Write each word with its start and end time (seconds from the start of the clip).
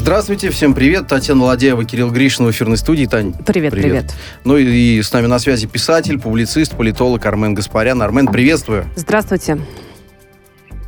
Здравствуйте, 0.00 0.48
всем 0.48 0.72
привет. 0.72 1.08
Татьяна 1.08 1.44
Ладеева, 1.44 1.84
Кирилл 1.84 2.10
Гришин 2.10 2.46
в 2.46 2.50
эфирной 2.50 2.78
студии. 2.78 3.04
Тань, 3.04 3.34
привет. 3.34 3.72
Привет, 3.72 3.72
привет. 3.72 4.14
Ну 4.44 4.56
и, 4.56 4.96
и 4.96 5.02
с 5.02 5.12
нами 5.12 5.26
на 5.26 5.38
связи 5.38 5.66
писатель, 5.66 6.18
публицист, 6.18 6.74
политолог 6.74 7.26
Армен 7.26 7.52
Гаспарян. 7.52 8.00
Армен, 8.00 8.26
приветствую. 8.26 8.86
Здравствуйте. 8.96 9.58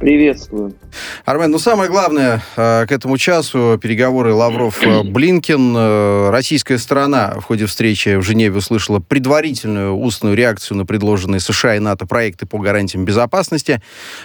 Приветствую. 0.02 0.74
Армен, 1.24 1.52
ну 1.52 1.60
самое 1.60 1.88
главное 1.88 2.42
э, 2.56 2.86
к 2.88 2.90
этому 2.90 3.16
часу 3.18 3.78
переговоры 3.80 4.32
Лавров-Блинкин. 4.32 5.74
Э, 5.76 6.30
российская 6.30 6.78
сторона 6.78 7.36
в 7.38 7.44
ходе 7.44 7.66
встречи 7.66 8.16
в 8.16 8.22
Женеве 8.22 8.56
услышала 8.56 8.98
предварительную 8.98 9.94
устную 9.94 10.34
реакцию 10.34 10.78
на 10.78 10.86
предложенные 10.86 11.38
США 11.38 11.76
и 11.76 11.78
НАТО 11.78 12.04
проекты 12.04 12.46
по 12.46 12.58
гарантиям 12.58 13.04
безопасности. 13.04 13.80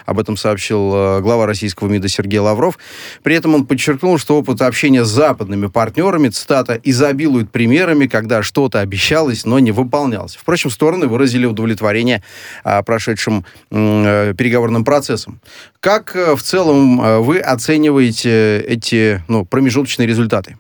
Об 0.07 0.17
этом 0.17 0.35
сообщил 0.35 0.95
э, 0.95 1.21
глава 1.21 1.45
российского 1.45 1.89
МИДа 1.89 2.07
Сергей 2.07 2.39
Лавров. 2.39 2.79
При 3.21 3.35
этом 3.35 3.53
он 3.53 3.67
подчеркнул, 3.67 4.17
что 4.17 4.39
опыт 4.39 4.63
общения 4.63 5.05
с 5.05 5.09
западными 5.09 5.67
партнерами, 5.67 6.29
цитата, 6.29 6.81
изобилует 6.83 7.51
примерами, 7.51 8.07
когда 8.07 8.41
что-то 8.41 8.79
обещалось, 8.79 9.45
но 9.45 9.59
не 9.59 9.71
выполнялось. 9.71 10.37
Впрочем, 10.37 10.71
стороны 10.71 11.05
выразили 11.05 11.45
удовлетворение 11.45 12.23
прошедшим 12.63 13.45
переговорным 13.69 14.83
процессом. 14.83 15.39
Как 15.79 16.15
э, 16.15 16.35
в 16.35 16.41
целом 16.41 17.01
э, 17.01 17.19
вы 17.19 17.39
оцениваете 17.39 18.59
эти 18.61 19.21
ну, 19.27 19.45
промежуточные 19.45 20.07
результаты? 20.07 20.57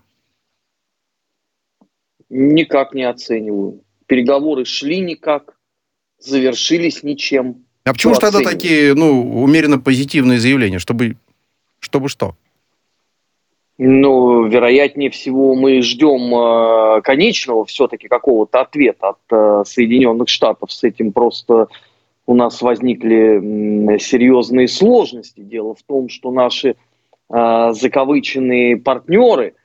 Никак 2.29 2.93
не 2.93 3.03
оцениваю. 3.03 3.81
Переговоры 4.05 4.65
шли 4.65 4.99
никак, 4.99 5.57
завершились 6.19 7.03
ничем. 7.03 7.65
А 7.83 7.93
почему 7.93 8.13
же 8.15 8.19
тогда 8.19 8.41
такие, 8.41 8.93
ну, 8.95 9.41
умеренно 9.41 9.79
позитивные 9.79 10.39
заявления? 10.39 10.79
Чтобы, 10.79 11.15
чтобы 11.79 12.09
что? 12.09 12.35
Ну, 13.77 14.45
вероятнее 14.47 15.11
всего, 15.11 15.53
мы 15.53 15.81
ждем 15.83 16.33
э, 16.33 17.01
конечного 17.01 17.63
все-таки 17.65 18.07
какого-то 18.07 18.61
ответа 18.61 19.09
от 19.09 19.19
э, 19.31 19.63
Соединенных 19.67 20.29
Штатов. 20.29 20.71
С 20.71 20.83
этим 20.83 21.11
просто 21.11 21.67
у 22.27 22.35
нас 22.35 22.61
возникли 22.61 23.97
серьезные 23.97 24.67
сложности. 24.67 25.39
Дело 25.39 25.73
в 25.73 25.81
том, 25.81 26.09
что 26.09 26.29
наши 26.29 26.75
э, 27.29 27.69
закавыченные 27.71 28.77
партнеры, 28.77 29.55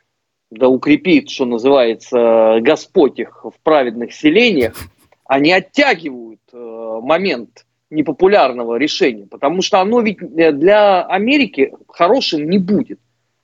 да 0.51 0.69
укрепит, 0.69 1.29
что 1.29 1.45
называется, 1.45 2.61
Господь 2.61 3.19
их 3.19 3.45
в 3.45 3.55
праведных 3.65 4.15
селениях, 4.15 4.77
они 5.25 5.53
оттягивают 5.53 6.41
э, 6.53 7.01
момент 7.03 7.67
непопулярного 7.91 8.77
решения, 8.77 9.27
потому 9.27 9.61
что 9.61 9.81
оно 9.81 10.01
ведь 10.01 10.23
э, 10.23 10.53
для 10.53 11.03
Америки 11.03 11.75
хорошим 11.89 12.49
не 12.49 12.59
будет. 12.59 13.01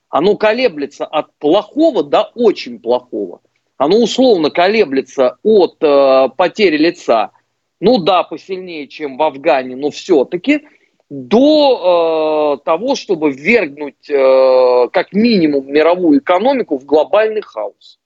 Оно 0.07 0.37
колеблется 0.37 1.05
от 1.05 1.33
плохого 1.39 2.03
до 2.03 2.31
очень 2.35 2.79
плохого. 2.79 3.41
Оно 3.75 3.97
условно 3.97 4.49
колеблется 4.49 5.37
от 5.43 5.75
э, 5.81 6.29
потери 6.37 6.77
лица– 6.77 7.31
ну 7.79 7.97
да, 7.97 8.23
посильнее, 8.23 8.87
чем 8.87 9.17
в 9.17 9.23
Афгане, 9.23 9.75
но 9.75 9.89
все-таки, 9.89 10.67
до 11.09 12.57
э, 12.59 12.65
того, 12.65 12.95
чтобы 12.95 13.31
ввергнуть 13.31 14.09
э, 14.09 14.89
как 14.91 15.13
минимум 15.13 15.71
мировую 15.71 16.19
экономику 16.19 16.77
в 16.77 16.85
глобальный 16.85 17.41
хаос. 17.41 17.99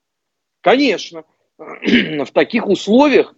Конечно, 0.61 1.23
в 1.57 2.31
таких 2.31 2.67
условиях 2.67 3.33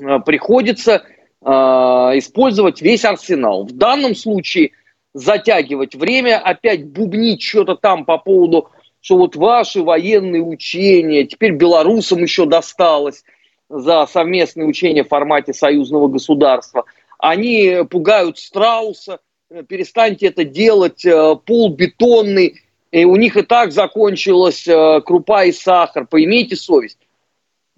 э, 0.00 0.18
приходится 0.20 1.04
э, 1.40 1.48
использовать 1.50 2.80
весь 2.80 3.04
арсенал. 3.04 3.64
В 3.64 3.72
данном 3.72 4.14
случае 4.16 4.72
затягивать 5.12 5.94
время, 5.94 6.40
опять 6.40 6.86
бубнить 6.86 7.42
что-то 7.42 7.76
там 7.76 8.04
по 8.04 8.18
поводу, 8.18 8.70
что 9.00 9.18
вот 9.18 9.36
ваши 9.36 9.82
военные 9.82 10.42
учения, 10.42 11.24
теперь 11.24 11.52
белорусам 11.52 12.22
еще 12.22 12.46
досталось– 12.46 13.24
за 13.70 14.04
совместные 14.06 14.66
учения 14.66 15.04
в 15.04 15.08
формате 15.08 15.54
союзного 15.54 16.08
государства. 16.08 16.84
Они 17.18 17.84
пугают 17.88 18.38
страуса, 18.38 19.20
э, 19.48 19.62
перестаньте 19.62 20.26
это 20.26 20.44
делать, 20.44 21.04
э, 21.04 21.36
пол 21.46 21.74
бетонный, 21.74 22.60
и 22.90 23.04
у 23.04 23.14
них 23.14 23.36
и 23.36 23.42
так 23.42 23.72
закончилась 23.72 24.66
э, 24.66 25.00
крупа 25.02 25.44
и 25.44 25.52
сахар, 25.52 26.06
поимейте 26.06 26.56
совесть. 26.56 26.98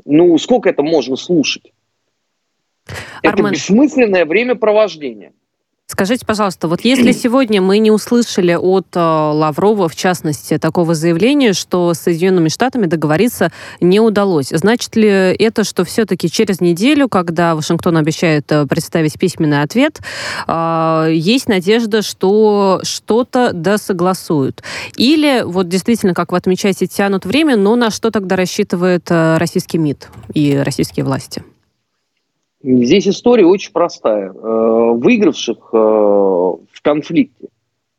Ну, 0.05 0.39
сколько 0.39 0.71
это 0.71 0.83
можно 0.83 1.17
слушать? 1.17 1.73
Армен. 3.23 3.47
Это 3.47 3.55
бессмысленное 3.55 4.25
времяпровождение. 4.25 5.35
Скажите, 5.93 6.25
пожалуйста, 6.25 6.69
вот 6.69 6.81
если 6.83 7.13
сегодня 7.13 7.61
мы 7.61 7.79
не 7.79 7.91
услышали 7.91 8.55
от 8.55 8.87
э, 8.95 8.99
Лаврова, 8.99 9.91
в 9.91 9.95
частности, 9.95 10.57
такого 10.57 10.95
заявления, 10.95 11.53
что 11.53 11.93
с 11.93 11.99
Соединенными 11.99 12.49
Штатами 12.49 12.87
договориться 12.87 13.53
не 13.79 14.01
удалось, 14.01 14.49
значит 14.49 14.97
ли 14.97 15.09
это, 15.09 15.65
что 15.65 15.85
все-таки 15.85 16.31
через 16.31 16.63
неделю, 16.63 17.11
когда 17.11 17.55
Вашингтон 17.55 17.99
обещает 17.99 18.51
э, 18.51 18.67
представить 18.67 19.19
письменный 19.19 19.61
ответ, 19.61 20.01
э, 20.49 21.09
есть 21.13 21.47
надежда, 21.47 22.01
что 22.01 22.81
что-то 22.85 23.53
досогласуют? 23.53 24.63
Или 24.97 25.43
вот 25.45 25.69
действительно, 25.69 26.15
как 26.15 26.33
вы 26.33 26.39
отмечаете, 26.39 26.87
тянут 26.87 27.27
время, 27.27 27.57
но 27.57 27.77
на 27.77 27.91
что 27.91 28.11
тогда 28.11 28.37
рассчитывает 28.37 29.11
э, 29.11 29.37
российский 29.37 29.77
МИД 29.77 30.09
и 30.33 30.57
российские 30.57 31.05
власти? 31.05 31.45
Здесь 32.63 33.09
история 33.09 33.45
очень 33.45 33.73
простая. 33.73 34.31
Э, 34.33 34.93
выигравших 34.93 35.71
э, 35.73 35.77
в 35.77 36.83
конфликте 36.83 37.49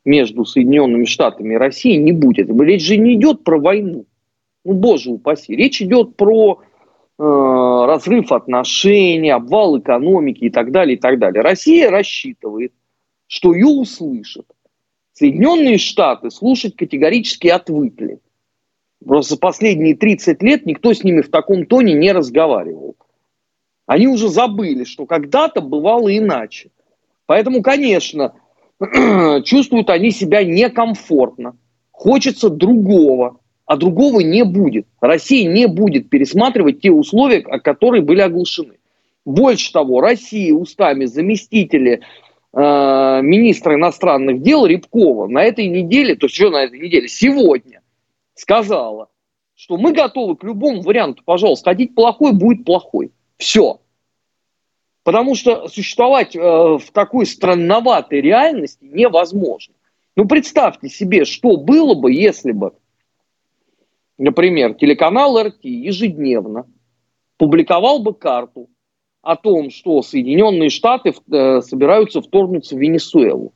между 0.06 0.46
Соединенными 0.46 1.06
Штатами 1.06 1.54
и 1.54 1.58
Россией 1.58 1.98
не 1.98 2.14
будет. 2.14 2.50
Речь 2.50 2.86
же 2.86 2.98
не 2.98 3.16
идет 3.16 3.44
про 3.44 3.60
войну. 3.60 4.06
Ну, 4.64 4.74
боже 4.74 5.12
упаси. 5.12 5.56
Речь 5.56 5.82
идет 5.82 6.16
про 6.16 6.62
э, 6.62 7.24
разрыв 7.24 8.32
отношений, 8.32 9.32
обвал 9.32 9.80
экономики 9.80 10.46
и 10.46 10.50
так 10.50 10.72
далее, 10.72 10.96
и 10.96 11.00
так 11.00 11.20
далее. 11.20 11.42
Россия 11.42 11.90
рассчитывает, 11.90 12.72
что 13.28 13.54
ее 13.54 13.68
услышат. 13.68 14.46
Соединенные 15.12 15.78
Штаты 15.78 16.32
слушать 16.32 16.78
категорически 16.78 17.48
отвыкли. 17.48 18.20
Просто 19.06 19.36
последние 19.38 19.96
30 19.98 20.42
лет 20.42 20.66
никто 20.66 20.94
с 20.94 21.04
ними 21.04 21.22
в 21.22 21.30
таком 21.30 21.66
тоне 21.66 21.94
не 21.94 22.14
разговаривал. 22.14 22.96
Они 23.86 24.08
уже 24.08 24.30
забыли, 24.30 24.86
что 24.86 25.06
когда-то 25.06 25.62
бывало 25.62 26.16
иначе. 26.16 26.72
Поэтому, 27.26 27.62
конечно, 27.62 28.34
чувствуют 29.44 29.90
они 29.90 30.12
себя 30.12 30.44
некомфортно. 30.44 31.58
Хочется 31.92 32.50
другого, 32.50 33.40
а 33.66 33.78
другого 33.78 34.22
не 34.22 34.44
будет. 34.44 34.88
Россия 35.00 35.50
не 35.50 35.68
будет 35.68 36.10
пересматривать 36.10 36.82
те 36.82 36.92
условия, 36.92 37.42
которые 37.42 38.02
были 38.02 38.22
оглашены. 38.22 38.76
Больше 39.26 39.72
того, 39.72 40.02
Россия 40.02 40.54
устами 40.54 41.06
заместителя 41.06 42.02
э, 42.54 43.20
министра 43.22 43.76
иностранных 43.76 44.42
дел 44.42 44.66
Рябкова 44.66 45.28
на 45.28 45.44
этой 45.44 45.68
неделе, 45.68 46.16
то 46.16 46.26
есть 46.26 46.36
что 46.36 46.50
на 46.50 46.64
этой 46.64 46.80
неделе, 46.80 47.08
сегодня 47.08 47.82
сказала, 48.34 49.08
что 49.56 49.78
мы 49.78 49.94
готовы 49.94 50.36
к 50.36 50.44
любому 50.44 50.82
варианту, 50.82 51.22
пожалуйста, 51.24 51.70
ходить 51.70 51.96
плохой 51.96 52.34
будет 52.34 52.66
плохой. 52.66 53.12
Все. 53.38 53.80
Потому 55.04 55.36
что 55.36 55.68
существовать 55.68 56.36
э, 56.36 56.40
в 56.40 56.92
такой 56.94 57.26
странноватой 57.26 58.22
реальности 58.22 58.86
невозможно. 58.86 59.74
Ну, 60.16 60.28
представьте 60.28 60.90
себе, 60.90 61.26
что 61.26 61.58
было 61.58 61.96
бы, 61.96 62.14
если 62.14 62.52
бы, 62.52 62.74
например, 64.18 64.76
телеканал 64.76 65.42
РТ 65.42 65.64
ежедневно 65.64 66.68
публиковал 67.38 68.00
бы 68.00 68.14
карту 68.14 68.70
о 69.22 69.36
том, 69.36 69.72
что 69.72 70.02
Соединенные 70.02 70.70
Штаты 70.70 71.14
э, 71.32 71.62
собираются 71.62 72.22
вторгнуться 72.22 72.76
в 72.76 72.80
Венесуэлу. 72.80 73.54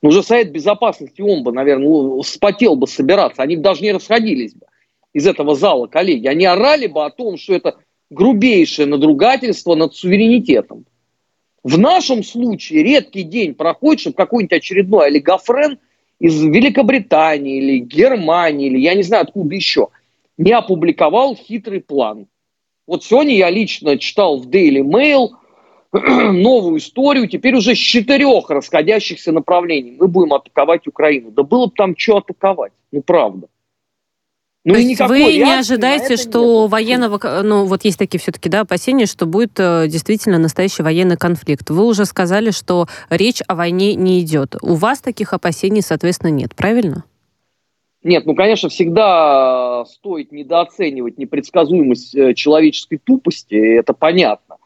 Ну, 0.00 0.08
уже 0.10 0.22
Совет 0.22 0.52
Безопасности 0.52 1.20
он 1.20 1.42
бы, 1.42 1.52
наверное, 1.52 2.22
спотел 2.22 2.76
бы 2.76 2.86
собираться. 2.86 3.42
Они 3.42 3.56
бы 3.56 3.62
даже 3.62 3.82
не 3.82 3.92
расходились 3.92 4.54
бы 4.54 4.66
из 5.12 5.26
этого 5.26 5.54
зала, 5.54 5.86
коллеги. 5.86 6.28
Они 6.28 6.44
орали 6.44 6.86
бы 6.86 7.04
о 7.04 7.10
том, 7.10 7.36
что 7.36 7.54
это 7.54 7.78
грубейшее 8.10 8.86
надругательство 8.86 9.74
над 9.74 9.94
суверенитетом. 9.94 10.86
В 11.62 11.78
нашем 11.78 12.22
случае 12.22 12.82
редкий 12.82 13.22
день 13.22 13.54
проходит, 13.54 14.00
чтобы 14.00 14.16
какой-нибудь 14.16 14.56
очередной 14.56 15.06
олигофрен 15.08 15.78
из 16.18 16.40
Великобритании 16.42 17.58
или 17.58 17.78
Германии, 17.80 18.68
или 18.68 18.78
я 18.78 18.94
не 18.94 19.02
знаю 19.02 19.24
откуда 19.24 19.54
еще, 19.54 19.88
не 20.36 20.52
опубликовал 20.52 21.36
хитрый 21.36 21.80
план. 21.80 22.26
Вот 22.86 23.04
сегодня 23.04 23.36
я 23.36 23.50
лично 23.50 23.98
читал 23.98 24.38
в 24.38 24.48
Daily 24.48 24.82
Mail 24.82 25.30
новую 25.92 26.78
историю, 26.78 27.28
теперь 27.28 27.54
уже 27.54 27.74
с 27.74 27.78
четырех 27.78 28.48
расходящихся 28.50 29.32
направлений. 29.32 29.96
Мы 29.98 30.08
будем 30.08 30.32
атаковать 30.32 30.86
Украину. 30.86 31.30
Да 31.30 31.42
было 31.42 31.66
бы 31.66 31.72
там 31.76 31.94
что 31.96 32.18
атаковать, 32.18 32.72
ну 32.92 33.02
правда. 33.02 33.48
Ну, 34.68 34.74
То 34.74 34.80
есть 34.80 35.00
вы 35.00 35.38
не 35.38 35.58
ожидаете, 35.58 36.18
что 36.18 36.64
нет. 36.64 36.70
военного, 36.70 37.18
ну 37.42 37.64
вот 37.64 37.86
есть 37.86 37.98
такие 37.98 38.20
все-таки 38.20 38.50
да, 38.50 38.60
опасения, 38.60 39.06
что 39.06 39.24
будет 39.24 39.58
э, 39.58 39.86
действительно 39.88 40.36
настоящий 40.36 40.82
военный 40.82 41.16
конфликт. 41.16 41.70
Вы 41.70 41.86
уже 41.86 42.04
сказали, 42.04 42.50
что 42.50 42.86
речь 43.08 43.40
о 43.46 43.54
войне 43.54 43.94
не 43.94 44.20
идет. 44.20 44.56
У 44.60 44.74
вас 44.74 45.00
таких 45.00 45.32
опасений, 45.32 45.80
соответственно, 45.80 46.32
нет, 46.32 46.54
правильно? 46.54 47.04
Нет, 48.02 48.26
ну, 48.26 48.34
конечно, 48.34 48.68
всегда 48.68 49.86
стоит 49.86 50.32
недооценивать 50.32 51.16
непредсказуемость 51.16 52.14
э, 52.14 52.34
человеческой 52.34 52.98
тупости, 52.98 53.54
это 53.54 53.94
понятно. 53.94 54.56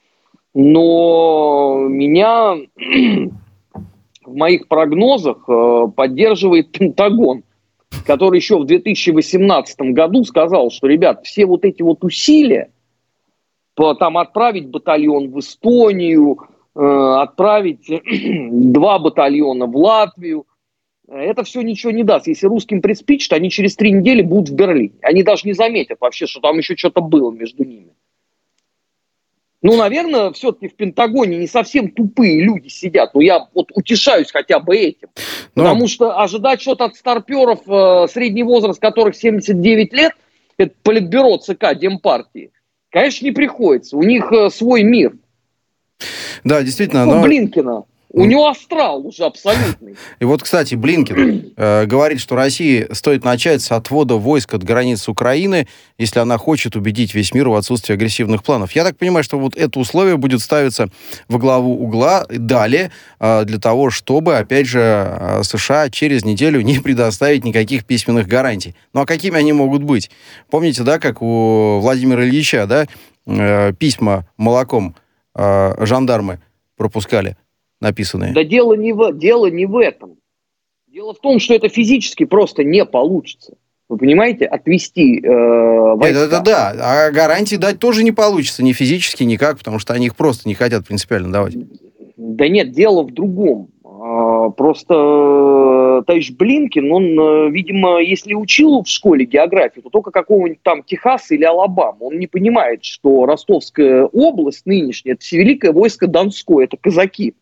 Но 0.52 1.76
меня 1.88 2.56
в 4.24 4.34
моих 4.34 4.66
прогнозах 4.66 5.48
э, 5.48 5.86
поддерживает 5.94 6.72
Пентагон, 6.72 7.44
который 8.06 8.36
еще 8.36 8.58
в 8.58 8.64
2018 8.64 9.80
году 9.92 10.24
сказал, 10.24 10.70
что, 10.70 10.86
ребят, 10.86 11.24
все 11.24 11.46
вот 11.46 11.64
эти 11.64 11.82
вот 11.82 12.04
усилия, 12.04 12.70
по, 13.74 13.94
там 13.94 14.18
отправить 14.18 14.68
батальон 14.68 15.30
в 15.30 15.38
Эстонию, 15.40 16.38
э, 16.74 16.80
отправить 16.80 17.86
два 18.72 18.98
батальона 18.98 19.66
в 19.66 19.76
Латвию, 19.76 20.46
это 21.08 21.42
все 21.42 21.62
ничего 21.62 21.92
не 21.92 22.04
даст. 22.04 22.26
Если 22.26 22.46
русским 22.46 22.80
приспичит, 22.80 23.32
они 23.32 23.50
через 23.50 23.76
три 23.76 23.92
недели 23.92 24.22
будут 24.22 24.50
в 24.50 24.54
Берлине. 24.54 24.94
Они 25.02 25.22
даже 25.22 25.46
не 25.46 25.52
заметят 25.52 25.98
вообще, 26.00 26.26
что 26.26 26.40
там 26.40 26.56
еще 26.58 26.76
что-то 26.76 27.00
было 27.00 27.30
между 27.30 27.64
ними. 27.64 27.90
Ну, 29.62 29.76
наверное, 29.76 30.32
все-таки 30.32 30.66
в 30.66 30.74
Пентагоне 30.74 31.38
не 31.38 31.46
совсем 31.46 31.92
тупые 31.92 32.42
люди 32.42 32.66
сидят. 32.66 33.14
Но 33.14 33.20
я 33.20 33.46
вот 33.54 33.70
утешаюсь 33.74 34.30
хотя 34.32 34.58
бы 34.58 34.76
этим. 34.76 35.08
Но... 35.54 35.62
Потому 35.62 35.86
что 35.86 36.20
ожидать 36.20 36.60
что-то 36.60 36.86
от 36.86 36.96
старперов, 36.96 37.60
э, 37.68 38.08
средний 38.12 38.42
возраст 38.42 38.80
которых 38.80 39.14
79 39.14 39.92
лет, 39.92 40.12
это 40.56 40.74
политбюро 40.82 41.38
ЦК 41.38 41.76
Демпартии, 41.76 42.50
конечно, 42.90 43.24
не 43.24 43.30
приходится. 43.30 43.96
У 43.96 44.02
них 44.02 44.32
э, 44.32 44.50
свой 44.50 44.82
мир. 44.82 45.14
Да, 46.42 46.62
действительно. 46.62 47.06
Ну, 47.06 47.14
но... 47.14 47.22
Блинкина. 47.22 47.84
У 48.14 48.26
него 48.26 48.48
астрал 48.48 49.06
уже 49.06 49.24
абсолютный. 49.24 49.96
И 50.20 50.24
вот, 50.24 50.42
кстати, 50.42 50.74
Блинкин 50.74 51.52
э, 51.56 51.86
говорит, 51.86 52.20
что 52.20 52.36
России 52.36 52.86
стоит 52.92 53.24
начать 53.24 53.62
с 53.62 53.72
отвода 53.72 54.16
войск 54.16 54.52
от 54.52 54.62
границ 54.62 55.08
Украины, 55.08 55.66
если 55.96 56.20
она 56.20 56.36
хочет 56.36 56.76
убедить 56.76 57.14
весь 57.14 57.32
мир 57.32 57.48
в 57.48 57.54
отсутствии 57.54 57.94
агрессивных 57.94 58.42
планов. 58.42 58.72
Я 58.72 58.84
так 58.84 58.98
понимаю, 58.98 59.24
что 59.24 59.38
вот 59.38 59.56
это 59.56 59.78
условие 59.80 60.18
будет 60.18 60.42
ставиться 60.42 60.88
во 61.28 61.38
главу 61.38 61.82
угла 61.82 62.26
далее 62.28 62.92
э, 63.18 63.44
для 63.44 63.58
того, 63.58 63.88
чтобы, 63.88 64.36
опять 64.36 64.66
же, 64.66 64.80
э, 64.80 65.42
США 65.42 65.88
через 65.88 66.22
неделю 66.22 66.60
не 66.60 66.80
предоставить 66.80 67.44
никаких 67.44 67.86
письменных 67.86 68.26
гарантий. 68.26 68.74
Ну 68.92 69.00
а 69.00 69.06
какими 69.06 69.38
они 69.38 69.54
могут 69.54 69.82
быть? 69.82 70.10
Помните, 70.50 70.82
да, 70.82 70.98
как 70.98 71.22
у 71.22 71.78
Владимира 71.80 72.22
Ильича, 72.24 72.66
да, 72.66 72.86
э, 73.26 73.72
письма 73.72 74.26
молоком 74.36 74.96
э, 75.34 75.86
жандармы 75.86 76.42
пропускали? 76.76 77.36
Написанные? 77.82 78.32
Да 78.32 78.44
дело 78.44 78.74
не 78.74 78.92
в, 78.92 79.12
дело 79.12 79.46
не 79.46 79.66
в 79.66 79.76
этом. 79.76 80.16
Дело 80.86 81.14
в 81.14 81.20
том, 81.20 81.38
что 81.38 81.54
это 81.54 81.68
физически 81.68 82.24
просто 82.24 82.64
не 82.64 82.84
получится. 82.84 83.54
Вы 83.88 83.98
понимаете, 83.98 84.46
отвести 84.46 85.20
э, 85.20 85.28
войска. 85.28 86.08
Это, 86.08 86.36
это 86.36 86.42
да, 86.42 86.74
а 86.80 87.10
гарантии 87.10 87.56
дать 87.56 87.78
тоже 87.78 88.02
не 88.02 88.12
получится, 88.12 88.62
ни 88.62 88.72
физически, 88.72 89.22
никак, 89.22 89.58
потому 89.58 89.78
что 89.78 89.92
они 89.92 90.06
их 90.06 90.16
просто 90.16 90.48
не 90.48 90.54
хотят 90.54 90.86
принципиально 90.86 91.30
давать. 91.32 91.54
Да 92.16 92.48
нет, 92.48 92.72
дело 92.72 93.02
в 93.02 93.12
другом. 93.12 93.68
А, 93.84 94.50
просто 94.50 94.94
э, 94.94 96.02
товарищ 96.06 96.32
Блинкин, 96.32 96.90
он, 96.90 97.04
э, 97.04 97.50
видимо, 97.50 98.00
если 98.00 98.34
учил 98.34 98.82
в 98.82 98.88
школе 98.88 99.26
географию, 99.26 99.82
то 99.84 99.90
только 99.90 100.10
какого-нибудь 100.10 100.62
там 100.62 100.82
Техаса 100.82 101.34
или 101.34 101.44
Алабама. 101.44 101.98
Он 102.00 102.18
не 102.18 102.26
понимает, 102.26 102.84
что 102.84 103.26
Ростовская 103.26 104.06
область 104.06 104.66
нынешняя, 104.66 105.14
это 105.14 105.24
Великое 105.36 105.72
войско 105.72 106.06
Донское, 106.06 106.64
это 106.64 106.76
казаки. 106.76 107.34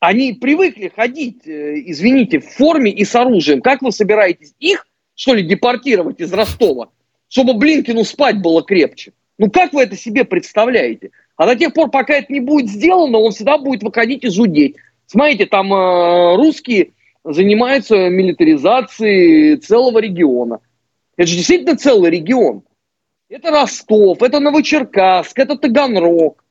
Они 0.00 0.34
привыкли 0.34 0.92
ходить, 0.94 1.46
э, 1.46 1.82
извините, 1.86 2.40
в 2.40 2.48
форме 2.48 2.90
и 2.90 3.04
с 3.04 3.14
оружием. 3.14 3.62
Как 3.62 3.80
вы 3.82 3.92
собираетесь 3.92 4.54
их, 4.58 4.86
что 5.14 5.34
ли, 5.34 5.42
депортировать 5.42 6.20
из 6.20 6.32
Ростова, 6.32 6.90
чтобы 7.28 7.54
Блинкину 7.54 8.04
спать 8.04 8.40
было 8.42 8.62
крепче? 8.62 9.12
Ну 9.38 9.50
как 9.50 9.72
вы 9.72 9.82
это 9.82 9.96
себе 9.96 10.24
представляете? 10.24 11.10
А 11.36 11.46
до 11.46 11.56
тех 11.56 11.72
пор, 11.72 11.90
пока 11.90 12.14
это 12.14 12.32
не 12.32 12.40
будет 12.40 12.68
сделано, 12.68 13.18
он 13.18 13.32
всегда 13.32 13.58
будет 13.58 13.82
выходить 13.82 14.24
и 14.24 14.28
зудеть. 14.28 14.76
Смотрите, 15.06 15.46
там 15.46 15.72
э, 15.72 16.36
русские 16.36 16.92
занимаются 17.24 18.08
милитаризацией 18.08 19.56
целого 19.56 19.98
региона. 19.98 20.60
Это 21.16 21.26
же 21.26 21.36
действительно 21.36 21.76
целый 21.76 22.10
регион. 22.10 22.62
Это 23.28 23.50
Ростов, 23.50 24.22
это 24.22 24.40
Новочеркасск, 24.40 25.38
это 25.38 25.56
Таганрог 25.56 26.44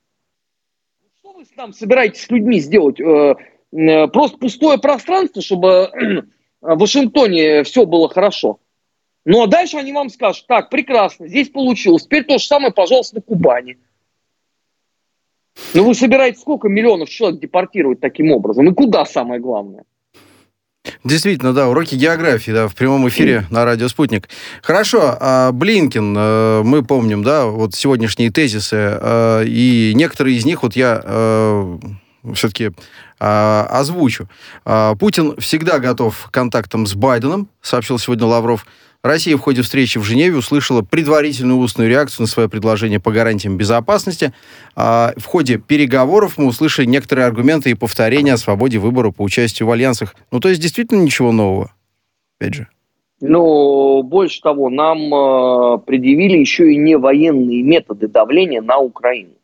там 1.56 1.74
собираетесь 1.74 2.24
с 2.24 2.30
людьми 2.30 2.60
сделать? 2.60 3.00
Э, 3.00 3.36
э, 3.72 4.07
просто 4.07 4.38
пустое 4.38 4.78
пространство, 4.78 5.42
чтобы 5.42 5.92
в 6.62 6.78
Вашингтоне 6.78 7.63
все 7.63 7.86
было 7.86 8.10
хорошо. 8.10 8.60
Ну 9.25 9.42
а 9.42 9.48
дальше 9.48 9.78
они 9.78 9.92
вам 9.92 10.10
скажут, 10.10 10.46
так, 10.48 10.69
прекрасно, 10.69 11.28
здесь 11.28 11.50
получилось, 11.50 12.04
теперь 12.04 12.25
то 12.25 12.38
же 12.38 12.46
самое, 12.46 12.72
пожалуйста, 12.72 13.16
на 13.16 13.22
Кубани. 13.22 13.78
Ну 15.74 15.86
вы 15.86 15.96
собираетесь 15.96 16.42
сколько 16.42 16.68
миллионов 16.68 17.10
человек 17.10 17.40
депортировать 17.40 18.00
таким 18.00 18.31
образом? 18.31 18.69
И 18.69 18.74
куда 18.74 19.06
самое 19.06 19.40
главное? 19.40 19.86
Действительно, 21.04 21.54
да, 21.54 21.68
уроки 21.68 21.96
географии, 21.96 22.52
да, 22.52 22.68
в 22.68 22.76
прямом 22.76 23.08
эфире 23.10 23.46
на 23.50 23.66
радио 23.66 23.88
«Спутник». 23.88 24.30
Хорошо, 24.62 25.18
а 25.20 25.52
Блинкин, 25.52 26.16
э, 26.18 26.62
мы 26.64 26.84
помним, 26.84 27.24
да, 27.24 27.46
вот 27.46 27.76
сегодняшние 27.76 28.32
тезисы, 28.32 28.76
э, 28.76 29.44
и 29.48 29.94
некоторые 29.96 30.38
из 30.38 30.46
них 30.46 30.64
вот 30.64 30.76
я 30.76 31.02
э, 31.04 31.78
все-таки 32.34 32.72
озвучу. 33.18 34.28
Путин 35.00 35.38
всегда 35.38 35.80
готов 35.80 36.28
к 36.28 36.32
контактам 36.32 36.86
с 36.86 36.96
Байденом, 36.96 37.48
сообщил 37.62 37.98
сегодня 37.98 38.26
Лавров. 38.26 38.66
Россия 39.06 39.38
в 39.38 39.42
ходе 39.42 39.62
встречи 39.62 40.00
в 40.00 40.04
Женеве 40.04 40.38
услышала 40.38 40.81
предварительную 40.81 41.60
устную 41.60 41.88
реакцию 41.88 42.24
на 42.24 42.28
свое 42.28 42.50
предложение 42.50 43.00
по 43.00 43.12
гарантиям 43.12 43.56
безопасности. 43.56 44.34
А 44.75 45.13
в 45.18 45.25
ходе 45.25 45.60
переговоров 45.60 46.40
мы 46.40 46.48
услышали 46.48 46.88
некоторые 46.88 47.28
аргументы 47.28 47.69
и 47.69 47.75
повторения 47.75 48.34
о 48.34 48.38
свободе 48.38 48.80
выбора 48.80 49.12
по 49.12 49.22
участию 49.22 49.68
в 49.68 49.72
альянсах. 49.72 50.16
Ну, 50.31 50.40
то 50.40 50.50
есть, 50.50 50.60
действительно 50.60 51.04
ничего 51.04 51.31
нового, 51.31 51.72
опять 52.40 52.56
же. 52.56 52.68
Ну, 53.22 54.02
больше 54.02 54.42
того, 54.42 54.72
нам 54.72 54.98
э, 55.13 55.78
предъявили 55.86 56.40
еще 56.40 56.74
и 56.74 56.75
не 56.75 56.98
военные 56.98 57.62
методы 57.62 58.08
давления 58.08 58.63
на 58.63 58.80
Украину. 58.80 59.36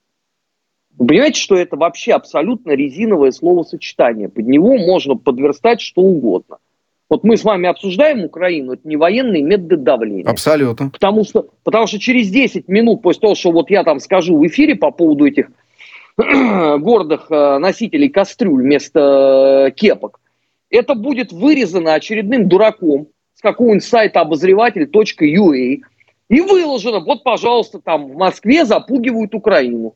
Вы 0.97 1.05
понимаете, 1.05 1.39
что 1.39 1.55
это 1.55 1.77
вообще 1.77 2.13
абсолютно 2.13 2.71
резиновое 2.71 3.29
словосочетание. 3.29 4.27
Под 4.27 4.47
него 4.47 4.75
можно 4.79 5.15
подверстать 5.15 5.81
что 5.81 6.01
угодно– 6.01 6.57
вот 7.11 7.25
мы 7.25 7.35
с 7.35 7.43
вами 7.43 7.67
обсуждаем 7.67 8.23
Украину, 8.23 8.71
это 8.71 8.87
не 8.87 8.95
военные 8.95 9.43
методы 9.43 9.75
давления. 9.75 10.23
Абсолютно. 10.23 10.91
Потому 10.91 11.25
что, 11.25 11.49
потому 11.65 11.85
что 11.85 11.99
через 11.99 12.29
10 12.29 12.69
минут 12.69 13.01
после 13.01 13.19
того, 13.19 13.35
что 13.35 13.51
вот 13.51 13.69
я 13.69 13.83
там 13.83 13.99
скажу 13.99 14.37
в 14.37 14.47
эфире 14.47 14.75
по 14.75 14.91
поводу 14.91 15.27
этих 15.27 15.49
гордых 16.17 17.27
э, 17.29 17.57
носителей 17.57 18.07
кастрюль 18.07 18.63
вместо 18.63 19.65
э, 19.67 19.71
кепок, 19.71 20.21
это 20.69 20.95
будет 20.95 21.33
вырезано 21.33 21.95
очередным 21.95 22.47
дураком 22.47 23.09
с 23.33 23.41
какого-нибудь 23.41 23.83
сайта 23.83 24.21
обозреватель.ua 24.21 25.79
и 26.29 26.41
выложено, 26.41 27.01
вот, 27.01 27.25
пожалуйста, 27.25 27.81
там 27.81 28.07
в 28.07 28.15
Москве 28.15 28.63
запугивают 28.63 29.35
Украину. 29.35 29.95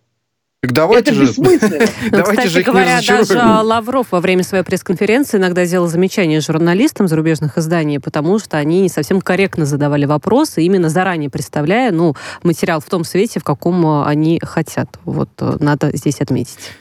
Так 0.62 0.74
давайте 0.74 1.12
это 1.12 1.26
же... 1.26 1.34
давайте 2.12 2.48
же 2.50 2.64
говоря, 2.64 3.00
даже 3.06 3.38
Лавров 3.38 4.08
во 4.12 4.20
время 4.20 4.44
своей 4.44 4.64
пресс-конференции 4.64 5.38
иногда 5.38 5.66
делал 5.66 5.88
замечания 5.88 6.42
журналистам 6.42 7.08
зарубежных 7.08 7.58
изданий, 7.60 8.00
потому 8.00 8.40
что 8.40 8.58
они 8.58 8.82
не 8.82 8.90
совсем 8.90 9.22
корректно 9.22 9.66
задавали 9.66 10.06
вопросы, 10.06 10.64
именно 10.64 10.90
заранее 10.90 11.30
представляя 11.30 11.92
ну, 11.92 12.16
материал 12.42 12.80
в 12.80 12.90
том 12.90 13.04
свете, 13.04 13.40
в 13.40 13.44
каком 13.44 13.86
э, 13.86 14.06
они 14.06 14.40
хотят. 14.42 14.88
Вот 15.04 15.30
э, 15.40 15.58
надо 15.60 15.96
здесь 15.96 16.20
отметить. 16.20 16.72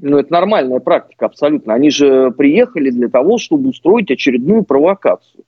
Ну, 0.00 0.18
это 0.18 0.30
нормальная 0.32 0.80
практика, 0.80 1.26
абсолютно. 1.26 1.72
Они 1.72 1.90
же 1.90 2.30
приехали 2.32 2.90
для 2.90 3.08
того, 3.08 3.38
чтобы 3.38 3.70
устроить 3.70 4.10
очередную 4.10 4.62
провокацию 4.64 5.44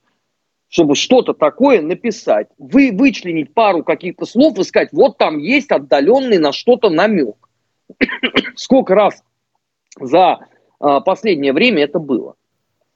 чтобы 0.71 0.95
что-то 0.95 1.33
такое 1.33 1.81
написать, 1.81 2.47
вы 2.57 2.91
вычленить 2.93 3.53
пару 3.53 3.83
каких-то 3.83 4.25
слов 4.25 4.57
и 4.57 4.63
сказать, 4.63 4.87
вот 4.93 5.17
там 5.17 5.37
есть 5.37 5.69
отдаленный 5.69 6.37
на 6.37 6.53
что-то 6.53 6.89
намек. 6.89 7.35
Сколько 8.55 8.95
раз 8.95 9.21
за 9.99 10.39
а, 10.79 11.01
последнее 11.01 11.51
время 11.51 11.83
это 11.83 11.99
было. 11.99 12.35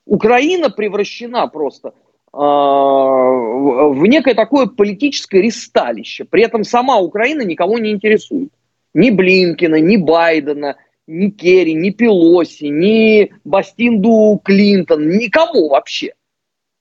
Украина 0.06 0.70
превращена 0.70 1.48
просто 1.48 1.94
а, 2.32 2.40
в 2.40 4.06
некое 4.06 4.36
такое 4.36 4.68
политическое 4.68 5.42
ресталище. 5.42 6.24
При 6.24 6.44
этом 6.44 6.64
сама 6.64 7.00
Украина 7.00 7.42
никого 7.42 7.78
не 7.78 7.92
интересует. 7.92 8.54
Ни 8.94 9.10
Блинкина, 9.10 9.82
ни 9.82 9.98
Байдена, 9.98 10.78
ни 11.08 11.30
Керри, 11.30 11.74
ни 11.74 11.90
Пелоси, 11.90 12.68
ни 12.68 13.34
Бастинду 13.44 14.40
Клинтон, 14.46 15.10
никому 15.10 15.68
вообще. 15.68 16.14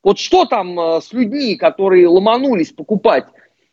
Вот 0.05 0.19
что 0.19 0.45
там 0.45 0.79
э, 0.79 1.01
с 1.01 1.13
людьми, 1.15 1.57
которые 1.57 2.07
ломанулись 2.09 2.71
покупать 2.71 3.25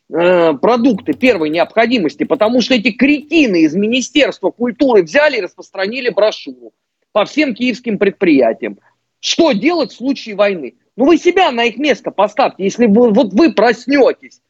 э, 0.08 0.54
продукты 0.54 1.12
первой 1.12 1.50
необходимости, 1.50 2.24
потому 2.24 2.62
что 2.62 2.74
эти 2.74 2.90
кретины 2.90 3.62
из 3.62 3.74
Министерства 3.74 4.50
культуры 4.50 5.02
взяли 5.02 5.36
и 5.36 5.40
распространили 5.42 6.08
брошюру 6.08 6.72
по 7.12 7.26
всем 7.26 7.54
киевским 7.54 7.98
предприятиям. 7.98 8.78
Что 9.20 9.52
делать 9.52 9.92
в 9.92 9.96
случае 9.96 10.34
войны? 10.34 10.74
Ну 10.96 11.04
вы 11.04 11.18
себя 11.18 11.50
на 11.52 11.64
их 11.64 11.76
место 11.76 12.10
поставьте. 12.10 12.64
Если 12.64 12.86
вы, 12.86 13.12
вот 13.12 13.34
вы 13.34 13.52
проснетесь, 13.52 14.40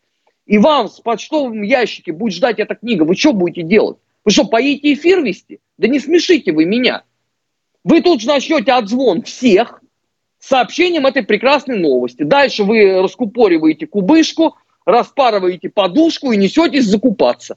и 0.46 0.58
вам 0.58 0.88
в 0.88 1.02
почтовом 1.02 1.62
ящике 1.62 2.12
будет 2.12 2.34
ждать 2.34 2.60
эта 2.60 2.76
книга, 2.76 3.02
вы 3.02 3.16
что 3.16 3.32
будете 3.32 3.62
делать? 3.62 3.98
Вы 4.24 4.30
что, 4.30 4.44
поедете 4.44 4.94
эфир 4.94 5.20
вести? 5.20 5.58
Да 5.78 5.88
не 5.88 5.98
смешите 5.98 6.52
вы 6.52 6.64
меня. 6.64 7.02
Вы 7.82 8.02
тут 8.02 8.20
же 8.20 8.28
начнете 8.28 8.70
отзвон 8.72 9.22
всех 9.22 9.81
сообщением 10.42 11.06
этой 11.06 11.22
прекрасной 11.22 11.78
новости. 11.78 12.24
Дальше 12.24 12.64
вы 12.64 13.00
раскупориваете 13.00 13.86
кубышку, 13.86 14.56
распарываете 14.84 15.70
подушку 15.70 16.32
и 16.32 16.36
несетесь 16.36 16.86
закупаться. 16.86 17.56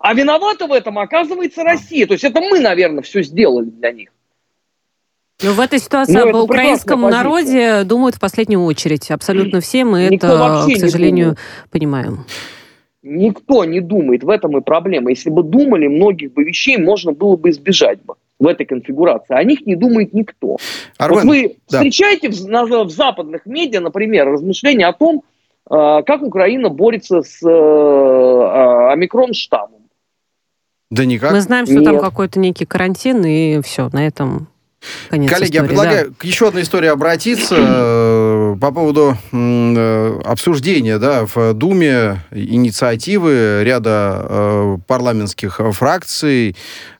А 0.00 0.14
виновата 0.14 0.66
в 0.66 0.72
этом 0.72 0.98
оказывается 0.98 1.62
Россия. 1.62 2.06
То 2.06 2.14
есть 2.14 2.24
это 2.24 2.40
мы, 2.40 2.60
наверное, 2.60 3.02
все 3.02 3.22
сделали 3.22 3.66
для 3.66 3.92
них. 3.92 4.10
Но 5.42 5.52
в 5.52 5.60
этой 5.60 5.78
ситуации 5.78 6.14
Но 6.14 6.28
об 6.28 6.34
украинском 6.34 7.00
народе 7.02 7.84
думают 7.84 8.16
в 8.16 8.20
последнюю 8.20 8.64
очередь. 8.64 9.10
Абсолютно 9.10 9.60
все 9.60 9.84
мы 9.84 10.08
Никто 10.08 10.26
это, 10.26 10.66
к 10.74 10.78
сожалению, 10.78 11.36
понимаем. 11.70 12.24
Никто 13.02 13.64
не 13.64 13.80
думает, 13.80 14.24
в 14.24 14.28
этом 14.28 14.58
и 14.58 14.60
проблема. 14.60 15.10
Если 15.10 15.30
бы 15.30 15.44
думали, 15.44 15.86
многих 15.86 16.32
бы 16.32 16.42
вещей 16.42 16.76
можно 16.76 17.12
было 17.12 17.36
бы 17.36 17.50
избежать 17.50 18.02
бы 18.02 18.14
в 18.38 18.46
этой 18.46 18.66
конфигурации. 18.66 19.34
О 19.34 19.42
них 19.42 19.66
не 19.66 19.74
думает 19.74 20.12
никто. 20.12 20.56
Армен, 20.96 21.20
вот 21.20 21.24
вы 21.26 21.56
да. 21.68 21.78
встречаете 21.78 22.30
в, 22.30 22.48
на, 22.48 22.64
в 22.64 22.90
западных 22.90 23.46
медиа, 23.46 23.80
например, 23.80 24.28
размышления 24.28 24.86
о 24.86 24.92
том, 24.92 25.22
э, 25.70 26.02
как 26.06 26.22
Украина 26.22 26.68
борется 26.68 27.22
с 27.22 27.42
э, 27.42 27.48
э, 27.48 28.92
омикрон-штаммом. 28.92 29.82
Да 30.90 31.04
никак. 31.04 31.32
Мы 31.32 31.40
знаем, 31.40 31.66
что 31.66 31.74
Нет. 31.74 31.84
там 31.84 32.00
какой-то 32.00 32.38
некий 32.38 32.64
карантин, 32.64 33.24
и 33.24 33.60
все, 33.62 33.90
на 33.92 34.06
этом 34.06 34.48
Конец 35.10 35.30
Коллеги, 35.30 35.50
истории, 35.50 35.62
я 35.62 35.68
предлагаю 35.68 36.08
да. 36.10 36.14
к 36.18 36.24
еще 36.24 36.48
одной 36.48 36.62
истории 36.62 36.88
обратиться 36.88 37.56
э, 37.58 38.56
по 38.60 38.70
поводу 38.70 39.16
э, 39.32 40.20
обсуждения 40.24 40.98
да, 40.98 41.26
в 41.26 41.52
Думе 41.54 42.22
инициативы 42.30 43.62
ряда 43.64 44.20
э, 44.22 44.76
парламентских 44.86 45.60
фракций 45.72 46.54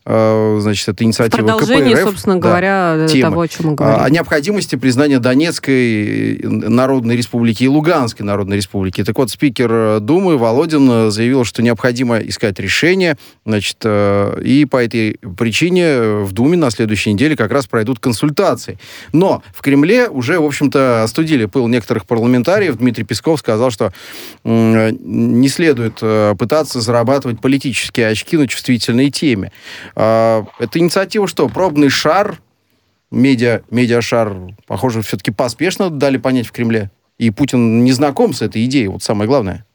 значит, 0.09 0.89
это 0.89 1.05
инициатива 1.05 1.43
Продолжение, 1.43 1.95
КПРФ. 1.95 2.09
собственно 2.09 2.41
да, 2.41 2.49
говоря, 2.49 3.07
тема. 3.09 3.31
того, 3.31 3.41
о 3.43 3.49
чем 3.49 3.67
мы 3.67 3.75
говорим. 3.75 4.03
О 4.03 4.11
необходимости 4.11 4.77
признания 4.77 5.19
Донецкой 5.19 6.41
Народной 6.43 7.17
Республики 7.17 7.65
и 7.65 7.69
Луганской 7.69 8.25
Народной 8.25 8.57
Республики. 8.57 9.05
Так 9.05 9.19
вот, 9.19 9.31
спикер 9.31 10.01
Думы 10.01 10.39
Володин 10.39 11.11
заявил, 11.11 11.45
что 11.45 11.63
необходимо 11.63 12.19
искать 12.19 12.59
решение, 12.59 13.19
значит, 13.45 13.77
э, 13.85 14.41
и 14.43 14.65
по 14.65 14.83
этой 14.83 15.19
причине 15.37 16.23
в 16.25 16.33
Думе 16.33 16.57
на 16.57 16.71
следующей 16.71 17.13
неделе 17.13 17.37
как 17.37 17.53
раз 17.53 17.67
пройдут 17.67 17.99
консультации. 17.99 18.79
Но 19.13 19.43
в 19.53 19.61
Кремле 19.61 20.09
уже, 20.09 20.41
в 20.41 20.45
общем-то, 20.45 21.03
остудили 21.03 21.45
пыл 21.45 21.69
некоторых 21.69 22.07
парламентариев. 22.07 22.77
Дмитрий 22.77 23.05
Песков 23.05 23.41
сказал, 23.41 23.71
что 23.71 23.93
не 24.45 25.49
следует 25.49 25.99
э, 26.01 26.35
пытаться 26.39 26.81
зарабатывать 26.81 27.41
политические 27.41 28.09
очки 28.09 28.37
на 28.37 28.49
чувствительной 28.49 29.11
теме. 29.11 29.53
А, 30.01 30.45
это 30.61 30.79
инициатива 30.79 31.27
что? 31.27 31.49
Пробный 31.49 31.89
шар, 31.89 32.41
медиа, 33.11 33.63
медиашар, 33.69 34.33
похоже, 34.69 35.03
все-таки 35.03 35.33
поспешно 35.33 35.91
дали 35.91 36.19
понять 36.19 36.47
в 36.47 36.53
Кремле. 36.53 36.93
И 37.19 37.33
Путин 37.33 37.83
не 37.83 37.91
знаком 37.91 38.33
с 38.33 38.41
этой 38.41 38.65
идеей, 38.67 38.87
вот 38.87 39.03
самое 39.03 39.29
главное. 39.29 39.67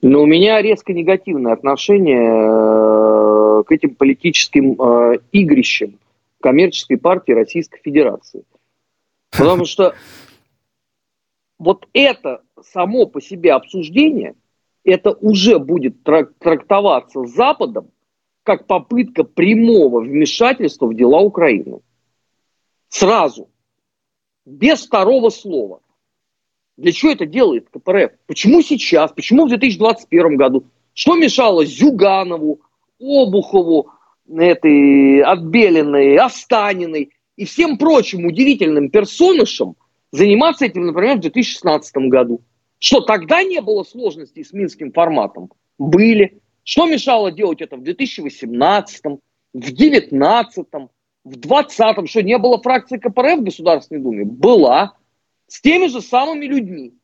Но 0.00 0.22
у 0.22 0.26
меня 0.26 0.62
резко 0.62 0.94
негативное 0.94 1.52
отношение 1.52 2.16
э, 2.18 3.62
к 3.64 3.72
этим 3.72 3.94
политическим 3.94 4.80
э, 4.80 5.18
игрищам 5.32 5.98
коммерческой 6.40 6.96
партии 6.96 7.32
Российской 7.32 7.78
Федерации. 7.84 8.42
Потому 9.30 9.66
что 9.66 9.94
вот 11.58 11.86
это 11.92 12.40
само 12.72 13.04
по 13.04 13.20
себе 13.20 13.52
обсуждение, 13.52 14.34
это 14.82 15.10
уже 15.12 15.58
будет 15.58 16.02
трактоваться 16.02 17.26
Западом 17.26 17.90
как 18.42 18.66
попытка 18.66 19.24
прямого 19.24 20.00
вмешательства 20.00 20.86
в 20.86 20.94
дела 20.94 21.20
Украины. 21.20 21.80
Сразу. 22.88 23.48
Без 24.44 24.84
второго 24.84 25.30
слова. 25.30 25.80
Для 26.76 26.92
чего 26.92 27.12
это 27.12 27.26
делает 27.26 27.68
КПРФ? 27.70 28.12
Почему 28.26 28.62
сейчас? 28.62 29.12
Почему 29.12 29.46
в 29.46 29.50
2021 29.50 30.36
году? 30.36 30.64
Что 30.94 31.14
мешало 31.16 31.64
Зюганову, 31.64 32.60
Обухову, 33.00 33.90
этой 34.28 35.20
Отбеленной, 35.22 36.16
Останиной 36.16 37.12
и 37.36 37.44
всем 37.44 37.78
прочим 37.78 38.26
удивительным 38.26 38.90
персонажам 38.90 39.76
заниматься 40.10 40.66
этим, 40.66 40.86
например, 40.86 41.18
в 41.18 41.20
2016 41.20 41.96
году? 42.08 42.42
Что 42.78 43.00
тогда 43.00 43.44
не 43.44 43.60
было 43.60 43.84
сложностей 43.84 44.44
с 44.44 44.52
минским 44.52 44.92
форматом? 44.92 45.50
Были. 45.78 46.40
Что 46.64 46.86
мешало 46.86 47.32
делать 47.32 47.60
это 47.60 47.76
в 47.76 47.82
2018, 47.82 49.04
в 49.04 49.18
2019, 49.52 50.66
в 51.24 51.36
2020? 51.36 52.08
Что, 52.08 52.22
не 52.22 52.38
было 52.38 52.60
фракции 52.60 52.98
КПРФ 52.98 53.40
в 53.40 53.44
Государственной 53.44 54.00
Думе? 54.00 54.24
Была. 54.24 54.94
С 55.48 55.60
теми 55.60 55.88
же 55.88 56.00
самыми 56.00 56.46
людьми. 56.46 56.94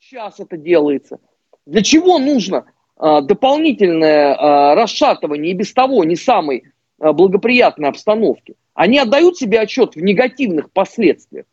Сейчас 0.00 0.40
это 0.40 0.56
делается. 0.56 1.18
Для 1.66 1.82
чего 1.82 2.18
нужно 2.18 2.64
э, 2.98 3.20
дополнительное 3.22 4.34
э, 4.34 4.74
расшатывание 4.74 5.52
и 5.52 5.54
без 5.54 5.72
того 5.72 6.02
не 6.04 6.16
самой 6.16 6.64
э, 7.00 7.12
благоприятной 7.12 7.88
обстановки? 7.88 8.54
Они 8.74 8.98
отдают 8.98 9.36
себе 9.36 9.60
отчет 9.60 9.96
в 9.96 10.00
негативных 10.00 10.70
последствиях. 10.70 11.46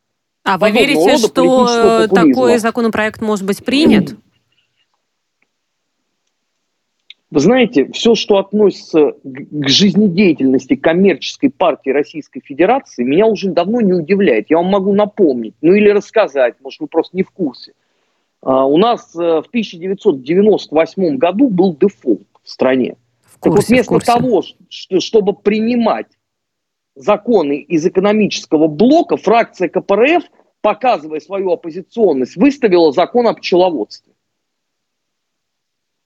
А 0.44 0.58
вы 0.58 0.72
верите, 0.72 1.18
что 1.18 2.08
такой 2.08 2.60
законопроект 2.60 3.22
может 3.22 3.46
быть 3.46 3.64
принят? 3.66 4.16
Вы 7.36 7.42
знаете, 7.42 7.92
все, 7.92 8.15
что 8.15 8.38
относится 8.38 9.12
к 9.22 9.68
жизнедеятельности 9.68 10.77
коммерческой 10.77 11.50
партии 11.50 11.89
Российской 11.89 12.39
Федерации, 12.39 13.04
меня 13.04 13.27
уже 13.27 13.50
давно 13.50 13.82
не 13.82 13.92
удивляет. 13.92 14.50
Я 14.50 14.56
вам 14.60 14.68
могу 14.68 14.94
напомнить, 14.94 15.54
ну 15.60 15.74
или 15.74 15.89
рассказать, 15.89 16.56
может, 16.62 16.80
вы 16.80 16.88
просто 16.88 17.18
не 17.18 17.24
в 17.24 17.32
курсе. 17.32 17.74
А, 18.42 18.65
у 18.65 18.77
нас 18.77 19.13
э, 19.18 19.20
в 19.20 19.48
1998 19.50 21.18
году 21.18 21.50
был 21.50 21.75
дефолт 21.75 22.22
в 22.42 22.50
стране. 22.50 22.96
В 23.25 23.38
курсе, 23.38 23.58
так 23.58 23.58
вот, 23.58 23.68
вместо 23.68 24.00
того, 24.00 24.44
чтобы 24.70 25.34
принимать 25.34 26.08
законы 26.96 27.58
из 27.58 27.86
экономического 27.86 28.70
блока, 28.70 29.18
фракция 29.18 29.68
КПРФ, 29.68 30.24
показывая 30.62 31.20
свою 31.20 31.51
оппозиционность, 31.51 32.38
выставила 32.38 32.94
закон 32.94 33.27
о 33.27 33.34
пчеловодстве. 33.34 34.13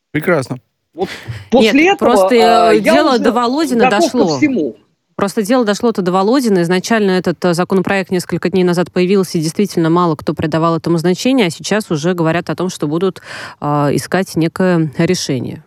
Прекрасно. 0.10 0.58
Вот 1.00 1.10
после 1.50 1.84
Нет, 1.84 1.96
этого 1.96 2.10
просто 2.10 2.70
а, 2.70 2.80
дело 2.80 3.18
до 3.20 3.32
Володина 3.32 3.90
дошло. 3.90 4.38
всему. 4.38 4.76
Просто 5.16 5.44
дело 5.44 5.64
дошло-то 5.64 6.02
до 6.02 6.12
Володина. 6.12 6.62
Изначально 6.62 7.12
этот 7.12 7.44
э, 7.46 7.54
законопроект 7.54 8.12
несколько 8.12 8.50
дней 8.50 8.66
назад 8.66 8.92
появился, 8.92 9.38
и 9.38 9.42
действительно 9.42 9.90
мало 9.90 10.18
кто 10.18 10.34
придавал 10.34 10.76
этому 10.76 10.98
значение, 10.98 11.48
а 11.48 11.50
сейчас 11.50 11.90
уже 11.90 12.14
говорят 12.14 12.50
о 12.50 12.56
том, 12.56 12.68
что 12.68 12.88
будут 12.88 13.22
э, 13.62 13.66
искать 13.94 14.36
некое 14.36 14.92
решение. 14.98 15.64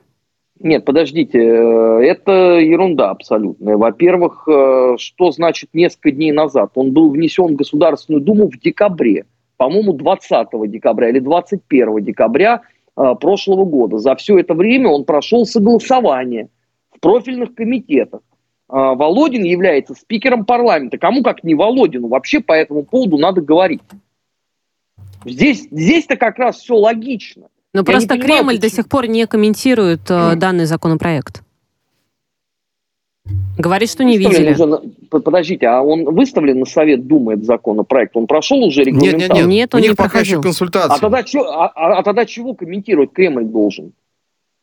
Нет, 0.60 0.84
подождите, 0.84 1.38
э, 1.38 2.02
это 2.02 2.58
ерунда 2.58 3.10
абсолютная. 3.10 3.78
Во-первых, 3.78 4.46
э, 4.48 4.96
что 4.98 5.30
значит 5.30 5.70
несколько 5.72 6.10
дней 6.10 6.32
назад? 6.32 6.72
Он 6.74 6.92
был 6.92 7.10
внесен 7.10 7.54
в 7.54 7.56
Государственную 7.56 8.22
Думу 8.22 8.50
в 8.50 8.58
декабре, 8.58 9.24
по-моему, 9.56 9.94
20 9.94 10.48
декабря 10.66 11.08
или 11.08 11.20
21 11.20 12.04
декабря 12.04 12.60
Э, 12.60 12.71
прошлого 12.94 13.64
года. 13.64 13.98
За 13.98 14.14
все 14.16 14.38
это 14.38 14.54
время 14.54 14.88
он 14.88 15.04
прошел 15.04 15.46
согласование 15.46 16.48
в 16.94 17.00
профильных 17.00 17.54
комитетах. 17.54 18.20
Э, 18.72 18.94
Володин 18.94 19.44
является 19.44 19.94
спикером 19.94 20.44
парламента. 20.46 20.96
Кому 20.98 21.22
как 21.22 21.44
не 21.44 21.54
Володину 21.54 22.08
вообще 22.08 22.40
по 22.40 22.52
этому 22.52 22.84
поводу 22.84 23.18
надо 23.18 23.42
говорить. 23.42 23.82
Здесь, 25.24 25.68
здесь-то 25.70 26.16
как 26.16 26.38
раз 26.38 26.56
все 26.56 26.74
логично. 26.74 27.48
Но 27.74 27.80
Я 27.80 27.84
просто 27.84 28.08
понимаю, 28.08 28.28
Кремль 28.28 28.54
почему... 28.56 28.60
до 28.60 28.68
сих 28.70 28.88
пор 28.88 29.06
не 29.06 29.26
комментирует 29.26 30.10
э, 30.10 30.36
данный 30.36 30.64
законопроект. 30.64 31.42
Говорит, 33.56 33.90
что 33.90 34.02
не 34.02 34.18
видели. 34.18 34.52
Уже, 34.52 34.80
подождите, 35.10 35.66
а 35.66 35.82
он 35.82 36.04
выставлен 36.04 36.60
на 36.60 36.66
Совет 36.66 37.06
Думы, 37.06 37.34
этот 37.34 37.44
законопроект? 37.44 38.16
Он 38.16 38.26
прошел 38.26 38.62
уже 38.64 38.82
регламентацию? 38.82 39.18
Нет, 39.18 39.28
нет, 39.28 39.38
нет. 39.38 39.46
нет 39.46 39.74
он 39.74 39.80
У 39.80 39.82
них 39.82 39.90
не 39.90 39.96
пока 39.96 40.10
проходил. 40.10 40.38
еще 40.38 40.42
консультации. 40.42 40.96
А 40.96 40.98
тогда, 40.98 41.22
чё, 41.22 41.44
а, 41.44 41.66
а, 41.68 41.98
а 41.98 42.02
тогда 42.02 42.24
чего 42.24 42.54
комментировать 42.54 43.12
Кремль 43.12 43.44
должен? 43.44 43.92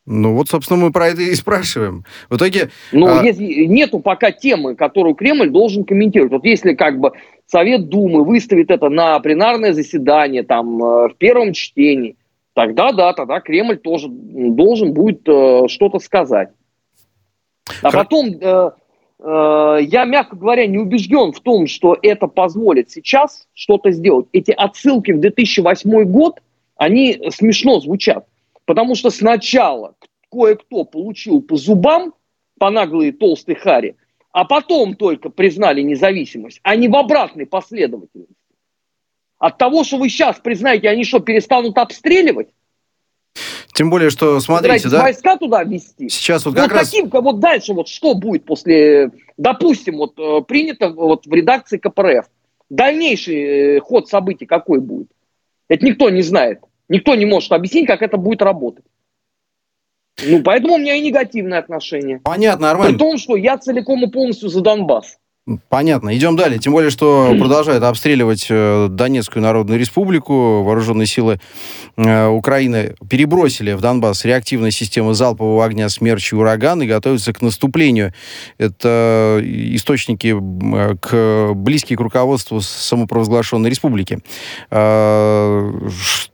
Ну 0.06 0.34
вот, 0.34 0.48
собственно, 0.48 0.80
мы 0.80 0.92
про 0.92 1.08
это 1.08 1.22
и 1.22 1.34
спрашиваем. 1.34 2.04
В 2.28 2.36
итоге... 2.36 2.70
Ну, 2.90 3.06
а... 3.06 3.22
если 3.22 3.64
нету 3.66 4.00
пока 4.00 4.32
темы, 4.32 4.74
которую 4.74 5.14
Кремль 5.14 5.50
должен 5.50 5.84
комментировать. 5.84 6.32
Вот 6.32 6.44
если 6.44 6.74
как 6.74 6.98
бы 6.98 7.12
Совет 7.46 7.88
Думы 7.88 8.24
выставит 8.24 8.70
это 8.70 8.88
на 8.88 9.18
пленарное 9.20 9.72
заседание, 9.72 10.42
там, 10.42 10.82
э, 10.82 11.08
в 11.08 11.14
первом 11.16 11.52
чтении, 11.52 12.16
тогда 12.54 12.92
да, 12.92 13.12
тогда 13.12 13.40
Кремль 13.40 13.78
тоже 13.78 14.08
должен 14.08 14.92
будет 14.92 15.22
э, 15.28 15.68
что-то 15.68 15.98
сказать. 16.00 16.50
А 17.82 17.90
потом, 17.90 18.26
э, 18.40 18.70
э, 19.18 19.78
я, 19.82 20.04
мягко 20.04 20.36
говоря, 20.36 20.66
не 20.66 20.78
убежден 20.78 21.32
в 21.32 21.40
том, 21.40 21.66
что 21.66 21.96
это 22.02 22.26
позволит 22.26 22.90
сейчас 22.90 23.46
что-то 23.54 23.90
сделать. 23.90 24.26
Эти 24.32 24.50
отсылки 24.50 25.12
в 25.12 25.20
2008 25.20 26.04
год, 26.04 26.40
они 26.76 27.20
смешно 27.30 27.80
звучат. 27.80 28.26
Потому 28.64 28.94
что 28.94 29.10
сначала 29.10 29.94
кое-кто 30.30 30.84
получил 30.84 31.42
по 31.42 31.56
зубам, 31.56 32.14
по 32.58 32.70
наглой 32.70 33.12
толстой 33.12 33.56
харе, 33.56 33.96
а 34.32 34.44
потом 34.44 34.94
только 34.94 35.30
признали 35.30 35.80
независимость, 35.80 36.60
а 36.62 36.76
не 36.76 36.88
в 36.88 36.96
обратной 36.96 37.46
последовательности. 37.46 38.34
От 39.38 39.56
того, 39.58 39.84
что 39.84 39.96
вы 39.96 40.08
сейчас 40.08 40.38
признаете, 40.38 40.88
они 40.88 41.04
что, 41.04 41.20
перестанут 41.20 41.78
обстреливать? 41.78 42.50
Тем 43.80 43.88
более, 43.88 44.10
что, 44.10 44.40
смотрите, 44.40 44.90
да? 44.90 45.00
войска 45.00 45.38
туда 45.38 45.64
ввести. 45.64 46.10
Сейчас 46.10 46.44
вот 46.44 46.54
как 46.54 46.70
вот 46.70 46.72
раз... 46.72 46.92
Вот 47.10 47.40
дальше, 47.40 47.72
вот 47.72 47.88
что 47.88 48.12
будет 48.12 48.44
после, 48.44 49.10
допустим, 49.38 49.96
вот 49.96 50.18
э, 50.18 50.42
принято 50.46 50.90
вот 50.90 51.24
в 51.24 51.32
редакции 51.32 51.78
КПРФ, 51.78 52.26
дальнейший 52.68 53.76
э, 53.76 53.80
ход 53.80 54.06
событий 54.06 54.44
какой 54.44 54.80
будет? 54.80 55.08
Это 55.68 55.86
никто 55.86 56.10
не 56.10 56.20
знает. 56.20 56.60
Никто 56.90 57.14
не 57.14 57.24
может 57.24 57.52
объяснить, 57.52 57.86
как 57.86 58.02
это 58.02 58.18
будет 58.18 58.42
работать. 58.42 58.84
Ну, 60.26 60.42
поэтому 60.42 60.74
у 60.74 60.78
меня 60.78 60.96
и 60.96 61.00
негативное 61.00 61.58
отношение. 61.58 62.20
Понятно, 62.22 62.66
нормально. 62.66 62.92
При 62.92 62.98
том, 62.98 63.16
что 63.16 63.34
я 63.34 63.56
целиком 63.56 64.04
и 64.04 64.10
полностью 64.10 64.50
за 64.50 64.60
Донбасс. 64.60 65.16
Понятно. 65.68 66.16
Идем 66.16 66.36
далее. 66.36 66.58
Тем 66.58 66.72
более, 66.72 66.90
что 66.90 67.34
продолжают 67.38 67.82
обстреливать 67.82 68.46
э, 68.50 68.88
Донецкую 68.90 69.42
Народную 69.42 69.80
Республику. 69.80 70.62
Вооруженные 70.62 71.06
силы 71.06 71.40
э, 71.96 72.26
Украины 72.26 72.94
перебросили 73.08 73.72
в 73.72 73.80
Донбасс 73.80 74.24
реактивные 74.24 74.70
системы 74.70 75.14
залпового 75.14 75.64
огня 75.64 75.88
«Смерч» 75.88 76.32
и 76.32 76.36
«Ураган» 76.36 76.82
и 76.82 76.86
готовятся 76.86 77.32
к 77.32 77.42
наступлению. 77.42 78.12
Это 78.58 79.40
источники 79.42 80.34
к, 81.00 81.52
близкие 81.54 81.96
к 81.96 82.00
руководству 82.00 82.60
самопровозглашенной 82.60 83.70
республики. 83.70 84.18
Э, 84.70 85.70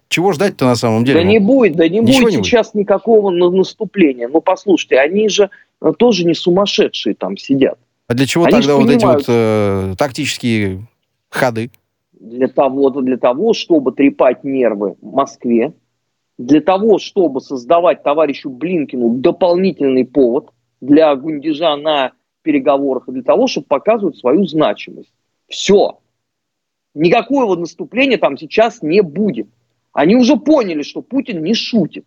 чего 0.09 0.33
ждать-то 0.33 0.67
на 0.67 0.77
самом 0.77 1.05
деле? 1.05 1.21
Да 1.21 1.25
не 1.25 1.39
будет, 1.39 1.77
да 1.77 1.89
не 1.89 2.01
Ничего 2.01 2.25
будет 2.25 2.39
не 2.39 2.45
сейчас 2.45 2.69
будет. 2.69 2.83
никакого 2.83 3.31
наступления. 3.31 4.29
Ну, 4.29 4.41
послушайте, 4.41 4.99
они 4.99 5.29
же 5.29 5.51
тоже 5.99 6.25
не 6.25 6.35
сумасшедшие 6.35 7.15
там 7.15 7.37
сидят. 7.37 7.79
А 8.09 8.15
для 8.15 8.27
чего 8.27 8.45
Они 8.45 8.53
тогда 8.53 8.77
вот 8.77 8.91
эти 8.91 9.05
вот 9.05 9.25
э, 9.27 9.95
тактические 9.99 10.87
ходы? 11.29 11.71
Для 12.13 12.49
того, 12.49 12.91
для 12.91 13.17
того, 13.17 13.53
чтобы 13.53 13.93
трепать 13.93 14.45
нервы 14.45 14.97
Москве, 15.03 15.73
для 16.39 16.61
того, 16.61 16.99
чтобы 16.99 17.41
создавать 17.41 18.03
товарищу 18.03 18.49
Блинкину 18.51 19.17
дополнительный 19.19 20.05
повод 20.05 20.51
для 20.81 21.15
гундежа 21.17 21.77
на 21.77 22.13
переговорах, 22.43 23.09
и 23.09 23.13
для 23.13 23.23
того, 23.23 23.49
чтобы 23.49 23.67
показывать 23.67 24.17
свою 24.19 24.47
значимость. 24.47 25.13
Все. 25.49 25.99
Никакого 26.95 27.57
наступления 27.57 28.19
там 28.19 28.39
сейчас 28.39 28.83
не 28.83 29.03
будет. 29.03 29.49
Они 29.93 30.15
уже 30.15 30.37
поняли, 30.37 30.83
что 30.83 31.03
Путин 31.03 31.43
не 31.43 31.55
шутит. 31.55 32.07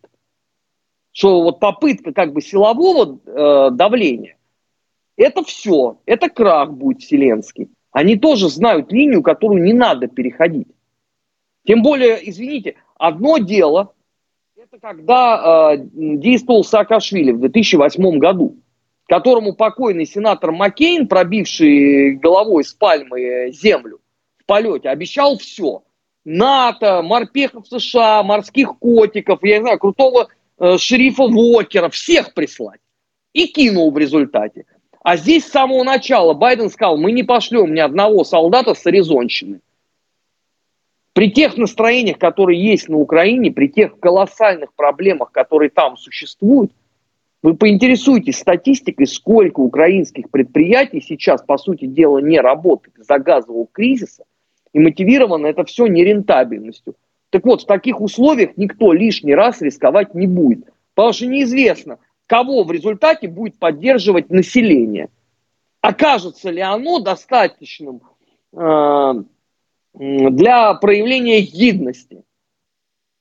Что 1.11 1.41
вот 1.41 1.59
попытка 1.59 2.13
как 2.13 2.33
бы 2.33 2.41
силового 2.41 3.19
э, 3.25 3.71
давления 3.71 4.37
это 5.19 5.43
все, 5.43 5.97
это 6.05 6.29
крах 6.29 6.71
будет 6.71 7.01
вселенский. 7.01 7.69
Они 7.91 8.15
тоже 8.17 8.49
знают 8.49 8.91
линию, 8.91 9.21
которую 9.21 9.63
не 9.63 9.73
надо 9.73 10.07
переходить. 10.07 10.69
Тем 11.67 11.81
более, 11.81 12.17
извините, 12.29 12.75
одно 12.97 13.37
дело, 13.37 13.93
это 14.55 14.79
когда 14.79 15.73
э, 15.73 15.77
действовал 15.93 16.63
Саакашвили 16.63 17.31
в 17.31 17.39
2008 17.39 18.17
году, 18.17 18.57
которому 19.07 19.55
покойный 19.55 20.05
сенатор 20.05 20.51
Маккейн, 20.51 21.07
пробивший 21.07 22.15
головой 22.15 22.63
с 22.63 22.73
пальмы 22.73 23.51
землю 23.51 23.99
в 24.37 24.45
полете, 24.45 24.89
обещал 24.89 25.37
все. 25.37 25.83
НАТО, 26.23 27.01
морпехов 27.01 27.67
США, 27.67 28.23
морских 28.23 28.77
котиков, 28.79 29.39
я 29.43 29.57
не 29.57 29.63
знаю, 29.63 29.79
крутого 29.79 30.29
э, 30.59 30.77
шерифа 30.77 31.23
Вокера, 31.23 31.89
всех 31.89 32.33
прислать. 32.33 32.79
И 33.33 33.47
кинул 33.47 33.91
в 33.91 33.97
результате. 33.97 34.65
А 35.09 35.17
здесь 35.17 35.47
с 35.47 35.51
самого 35.51 35.83
начала 35.83 36.35
Байден 36.35 36.69
сказал, 36.69 36.95
мы 36.95 37.11
не 37.11 37.23
пошлем 37.23 37.73
ни 37.73 37.79
одного 37.79 38.23
солдата 38.23 38.75
с 38.75 38.85
Аризонщины. 38.85 39.59
При 41.13 41.31
тех 41.31 41.57
настроениях, 41.57 42.19
которые 42.19 42.63
есть 42.63 42.89
на 42.89 42.97
Украине, 42.97 43.51
при 43.51 43.69
тех 43.69 43.99
колоссальных 43.99 44.71
проблемах, 44.75 45.31
которые 45.31 45.71
там 45.71 45.97
существуют, 45.97 46.71
вы 47.41 47.55
поинтересуйтесь 47.55 48.37
статистикой, 48.37 49.07
сколько 49.07 49.61
украинских 49.61 50.29
предприятий 50.29 51.01
сейчас, 51.01 51.41
по 51.41 51.57
сути 51.57 51.87
дела, 51.87 52.19
не 52.19 52.39
работает 52.39 52.99
из-за 52.99 53.17
газового 53.17 53.65
кризиса, 53.71 54.25
и 54.73 54.79
мотивировано 54.79 55.47
это 55.47 55.65
все 55.65 55.87
нерентабельностью. 55.87 56.93
Так 57.31 57.45
вот, 57.45 57.63
в 57.63 57.65
таких 57.65 57.99
условиях 57.99 58.57
никто 58.57 58.93
лишний 58.93 59.33
раз 59.33 59.59
рисковать 59.59 60.13
не 60.13 60.27
будет, 60.27 60.71
потому 60.93 61.13
что 61.13 61.25
неизвестно– 61.25 61.97
кого 62.29 62.63
в 62.63 62.71
результате 62.71 63.27
будет 63.27 63.57
поддерживать 63.57 64.29
население. 64.29 65.09
Окажется 65.81 66.51
ли 66.51 66.61
оно 66.61 66.99
достаточным 66.99 68.01
э, 68.53 69.13
для 69.93 70.73
проявления 70.75 71.41
гидности? 71.41 72.23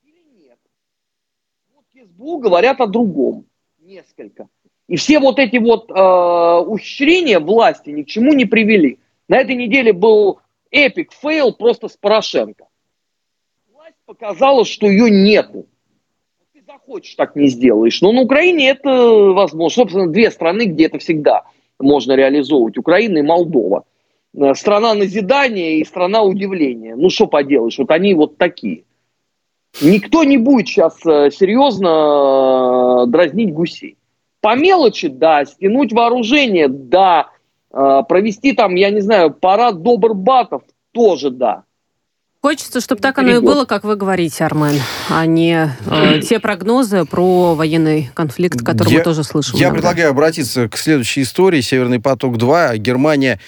Или 0.04 0.22
нет? 0.36 0.58
Вот 1.74 1.84
СБУ 1.94 2.38
говорят 2.38 2.82
о 2.82 2.86
другом. 2.86 3.46
Несколько. 3.80 4.48
И 4.88 4.96
все 4.96 5.20
вот 5.20 5.38
эти 5.38 5.56
вот 5.56 5.90
э, 5.90 6.64
ухищрения 6.66 7.40
власти 7.40 7.88
ни 7.88 8.02
к 8.02 8.08
чему 8.08 8.34
не 8.34 8.44
привели. 8.44 8.98
На 9.26 9.38
этой 9.38 9.54
неделе 9.54 9.94
был 9.94 10.40
epic 10.70 11.12
fail 11.12 11.54
просто 11.54 11.88
с 11.88 11.96
Порошенко. 11.96 12.66
Власть 13.72 13.96
показала, 14.04 14.66
что 14.66 14.86
ее 14.86 15.10
нету 15.10 15.66
захочешь, 16.88 17.14
так 17.14 17.36
не 17.36 17.48
сделаешь. 17.48 18.00
Но 18.00 18.12
на 18.12 18.22
Украине 18.22 18.70
это 18.70 18.90
возможно. 19.32 19.82
Собственно, 19.82 20.08
две 20.08 20.30
страны, 20.30 20.66
где 20.66 20.86
это 20.86 20.98
всегда 20.98 21.44
можно 21.78 22.12
реализовывать. 22.12 22.78
Украина 22.78 23.18
и 23.18 23.22
Молдова. 23.22 23.84
Э, 24.34 24.54
страна 24.54 24.94
назидания 24.94 25.78
и 25.78 25.84
страна 25.84 26.22
удивления. 26.22 26.96
Ну, 26.96 27.10
что 27.10 27.26
поделаешь, 27.26 27.78
вот 27.78 27.90
они 27.90 28.14
вот 28.14 28.38
такие. 28.38 28.84
Никто 29.82 30.24
не 30.24 30.38
будет 30.38 30.68
сейчас 30.68 30.94
э, 31.06 31.30
серьезно 31.30 33.04
э, 33.04 33.06
дразнить 33.10 33.52
гусей. 33.52 33.96
По 34.40 34.56
мелочи, 34.56 35.08
да, 35.08 35.44
стянуть 35.44 35.92
вооружение, 35.92 36.68
да, 36.68 37.30
провести 37.70 38.52
там, 38.52 38.76
я 38.76 38.90
не 38.90 39.00
знаю, 39.00 39.34
парад 39.34 39.82
добрбатов, 39.82 40.62
тоже 40.92 41.30
да. 41.30 41.64
Хочется, 42.40 42.80
чтобы 42.80 43.00
так 43.00 43.18
оно 43.18 43.32
и 43.32 43.40
было, 43.40 43.64
как 43.64 43.82
вы 43.82 43.96
говорите, 43.96 44.44
Армен, 44.44 44.80
а 45.08 45.26
не 45.26 45.74
э, 45.86 46.20
те 46.20 46.38
прогнозы 46.38 47.04
про 47.04 47.56
военный 47.56 48.12
конфликт, 48.14 48.62
который 48.64 48.92
я, 48.92 48.98
мы 48.98 49.04
тоже 49.04 49.24
слышим. 49.24 49.58
Я 49.58 49.64
иногда. 49.64 49.74
предлагаю 49.74 50.10
обратиться 50.10 50.68
к 50.68 50.76
следующей 50.76 51.22
истории. 51.22 51.60
Северный 51.60 51.98
поток-2. 51.98 52.78
Германия 52.78 53.40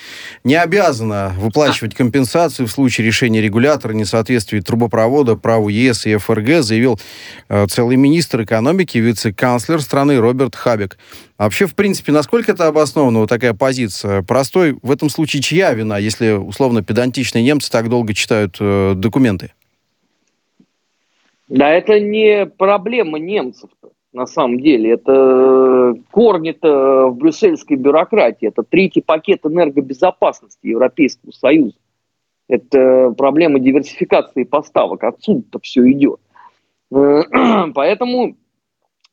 не 0.43 0.57
обязана 0.57 1.33
выплачивать 1.39 1.95
компенсацию 1.95 2.67
в 2.67 2.73
случае 2.73 3.07
решения 3.07 3.41
регулятора 3.41 3.93
несоответствия 3.93 4.61
трубопровода 4.61 5.37
праву 5.37 5.69
ЕС 5.69 6.07
и 6.07 6.17
ФРГ, 6.17 6.65
заявил 6.65 6.99
э, 7.49 7.69
целый 7.69 7.95
министр 7.95 8.43
экономики, 8.43 8.99
вице-канцлер 8.99 9.81
страны 9.83 10.19
Роберт 10.19 10.57
Хабек. 10.57 10.99
А 11.41 11.45
вообще, 11.45 11.65
в 11.65 11.75
принципе, 11.75 12.13
насколько 12.13 12.53
это 12.53 12.67
обоснована 12.67 13.21
вот 13.21 13.31
такая 13.31 13.55
позиция? 13.55 14.21
Простой 14.21 14.77
в 14.83 14.91
этом 14.91 15.09
случае 15.09 15.41
чья 15.41 15.73
вина, 15.73 15.97
если, 15.97 16.33
условно, 16.33 16.83
педантичные 16.83 17.43
немцы 17.43 17.71
так 17.71 17.89
долго 17.89 18.13
читают 18.13 18.59
э, 18.61 18.93
документы? 18.95 19.55
Да, 21.49 21.71
это 21.71 21.99
не 21.99 22.45
проблема 22.45 23.19
немцев 23.19 23.71
на 24.13 24.27
самом 24.27 24.61
деле. 24.61 24.91
Это 24.91 25.95
корни-то 26.11 27.07
в 27.09 27.17
брюссельской 27.17 27.79
бюрократии. 27.79 28.49
Это 28.49 28.63
третий 28.63 29.01
пакет 29.01 29.41
энергобезопасности 29.47 30.67
Европейского 30.67 31.31
Союза. 31.31 31.77
Это 32.51 33.15
проблема 33.17 33.61
диверсификации 33.61 34.45
поставок. 34.45 35.05
Отсюда-то 35.05 35.59
все 35.63 35.91
идет. 35.91 36.21
Поэтому 36.91 38.37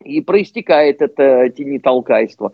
и 0.03 0.21
проистекает 0.21 1.01
это 1.01 1.49
тенитолкайство. 1.49 2.53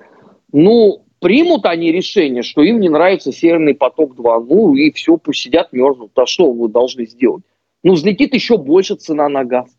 Ну, 0.51 1.05
примут 1.19 1.65
они 1.65 1.91
решение, 1.91 2.43
что 2.43 2.61
им 2.61 2.79
не 2.79 2.89
нравится 2.89 3.31
Северный 3.31 3.75
поток-2, 3.75 4.45
ну 4.49 4.75
и 4.75 4.91
все, 4.91 5.17
пусть 5.17 5.41
сидят, 5.41 5.73
мерзнут. 5.73 6.11
А 6.17 6.25
что 6.25 6.51
вы 6.51 6.69
должны 6.69 7.05
сделать? 7.05 7.43
Ну, 7.83 7.93
взлетит 7.93 8.33
еще 8.33 8.57
больше 8.57 8.95
цена 8.95 9.27
на 9.29 9.43
газ. 9.43 9.69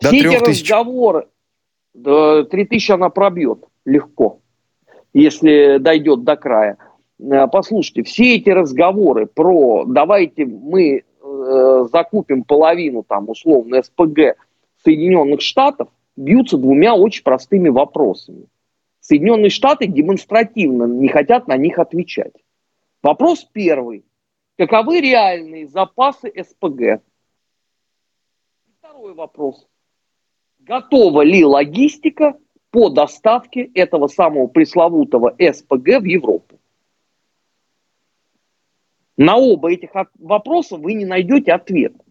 До 0.00 0.08
Все 0.08 0.18
эти 0.18 0.44
разговоры, 0.44 1.28
до 1.94 2.44
3 2.44 2.66
тысячи 2.66 2.92
она 2.92 3.08
пробьет 3.08 3.64
легко, 3.86 4.40
если 5.14 5.78
дойдет 5.78 6.24
до 6.24 6.36
края. 6.36 6.76
Э, 7.18 7.46
послушайте, 7.50 8.02
все 8.02 8.36
эти 8.36 8.50
разговоры 8.50 9.26
про 9.26 9.84
давайте 9.86 10.44
мы 10.44 11.02
э, 11.02 11.86
закупим 11.90 12.44
половину 12.44 13.02
там 13.02 13.30
условно 13.30 13.82
СПГ 13.82 14.36
Соединенных 14.84 15.40
Штатов, 15.40 15.88
бьются 16.16 16.56
двумя 16.56 16.94
очень 16.94 17.22
простыми 17.22 17.68
вопросами. 17.68 18.46
Соединенные 19.00 19.50
Штаты 19.50 19.86
демонстративно 19.86 20.84
не 20.84 21.08
хотят 21.08 21.46
на 21.46 21.56
них 21.56 21.78
отвечать. 21.78 22.34
Вопрос 23.02 23.44
первый. 23.52 24.04
Каковы 24.58 25.00
реальные 25.00 25.68
запасы 25.68 26.32
СПГ? 26.34 27.02
Второй 28.78 29.14
вопрос. 29.14 29.68
Готова 30.58 31.22
ли 31.22 31.44
логистика 31.44 32.38
по 32.70 32.88
доставке 32.88 33.70
этого 33.74 34.08
самого 34.08 34.48
пресловутого 34.48 35.36
СПГ 35.38 36.00
в 36.00 36.04
Европу? 36.04 36.58
На 39.16 39.36
оба 39.36 39.72
этих 39.72 39.90
вопроса 40.18 40.76
вы 40.76 40.94
не 40.94 41.04
найдете 41.04 41.52
ответа. 41.52 42.05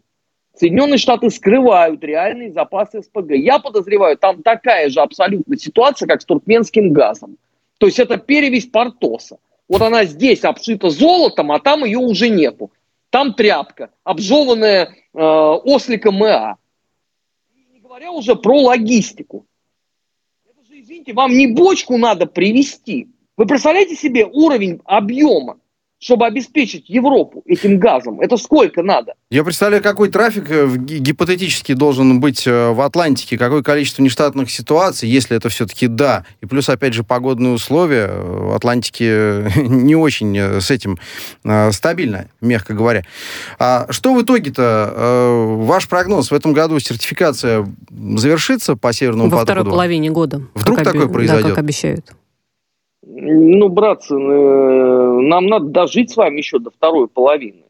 Соединенные 0.55 0.97
Штаты 0.97 1.29
скрывают 1.29 2.03
реальные 2.03 2.51
запасы 2.51 3.01
СПГ. 3.01 3.31
Я 3.31 3.59
подозреваю, 3.59 4.17
там 4.17 4.41
такая 4.41 4.89
же 4.89 5.01
абсолютно 5.01 5.57
ситуация, 5.57 6.07
как 6.07 6.21
с 6.21 6.25
туркменским 6.25 6.93
газом. 6.93 7.37
То 7.77 7.87
есть 7.87 7.99
это 7.99 8.17
перевесь 8.17 8.67
Портоса. 8.67 9.37
Вот 9.67 9.81
она 9.81 10.05
здесь 10.05 10.43
обшита 10.43 10.89
золотом, 10.89 11.51
а 11.51 11.59
там 11.59 11.83
ее 11.83 11.97
уже 11.97 12.29
нету. 12.29 12.71
Там 13.09 13.33
тряпка, 13.33 13.89
обжеванная 14.03 14.95
э, 15.13 15.19
осликом 15.19 16.15
МА. 16.15 16.57
Не 17.73 17.79
говоря 17.79 18.11
уже 18.11 18.35
про 18.35 18.57
логистику. 18.61 19.45
Это 20.45 20.65
же, 20.65 20.79
извините, 20.79 21.13
вам 21.13 21.31
не 21.31 21.47
бочку 21.47 21.97
надо 21.97 22.27
привезти. 22.27 23.09
Вы 23.35 23.45
представляете 23.45 23.95
себе 23.95 24.25
уровень 24.25 24.79
объема? 24.85 25.59
Чтобы 25.99 26.25
обеспечить 26.25 26.89
Европу 26.89 27.41
этим 27.45 27.79
газом. 27.79 28.19
Это 28.19 28.37
сколько 28.37 28.83
надо? 28.83 29.13
Я 29.29 29.43
представляю, 29.43 29.81
какой 29.81 30.09
трафик 30.09 30.49
э, 30.49 30.67
гипотетически 30.75 31.73
должен 31.73 32.19
быть 32.19 32.45
э, 32.45 32.71
в 32.71 32.81
Атлантике, 32.81 33.37
какое 33.37 33.63
количество 33.63 34.01
нештатных 34.01 34.51
ситуаций, 34.51 35.07
если 35.07 35.37
это 35.37 35.49
все-таки 35.49 35.87
да. 35.87 36.25
И 36.41 36.45
плюс, 36.45 36.69
опять 36.69 36.93
же, 36.93 37.03
погодные 37.03 37.53
условия 37.53 38.07
в 38.07 38.53
Атлантике 38.55 39.51
не 39.55 39.95
очень 39.95 40.37
э, 40.37 40.59
с 40.59 40.69
этим 40.69 40.99
стабильно, 41.71 42.27
мягко 42.41 42.73
говоря. 42.73 43.03
А 43.59 43.87
что 43.89 44.13
в 44.13 44.21
итоге-то? 44.21 45.55
Ваш 45.59 45.87
прогноз, 45.87 46.31
в 46.31 46.33
этом 46.33 46.53
году 46.53 46.79
сертификация 46.79 47.65
завершится 48.15 48.75
по 48.75 48.91
Северному 48.93 49.29
Во 49.29 49.39
потоку? 49.39 49.39
Во 49.39 49.61
второй 49.61 49.71
половине 49.71 50.09
года. 50.09 50.41
Вдруг 50.55 50.83
такое 50.83 51.07
произойдет? 51.07 51.43
Да, 51.43 51.49
как 51.49 51.59
обещают. 51.59 52.05
Ну, 53.07 53.69
братцы, 53.69 54.15
э, 54.15 55.04
нам 55.21 55.47
надо 55.47 55.65
дожить 55.67 56.11
с 56.11 56.17
вами 56.17 56.37
еще 56.37 56.59
до 56.59 56.71
второй 56.71 57.07
половины. 57.07 57.63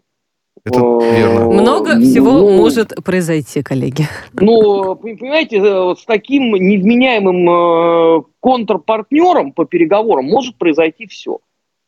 Это 0.63 0.79
верно. 0.79 1.45
Много 1.45 1.99
всего 1.99 2.31
ну, 2.31 2.58
может 2.58 2.93
произойти, 3.03 3.62
коллеги. 3.62 4.08
Ну, 4.34 4.95
понимаете, 4.95 5.58
э, 5.58 5.95
с 5.95 6.03
таким 6.05 6.53
невменяемым 6.55 7.49
э, 7.49 8.23
контрпартнером 8.39 9.51
по 9.51 9.65
переговорам 9.65 10.25
может 10.25 10.58
произойти 10.58 11.05
все. 11.05 11.39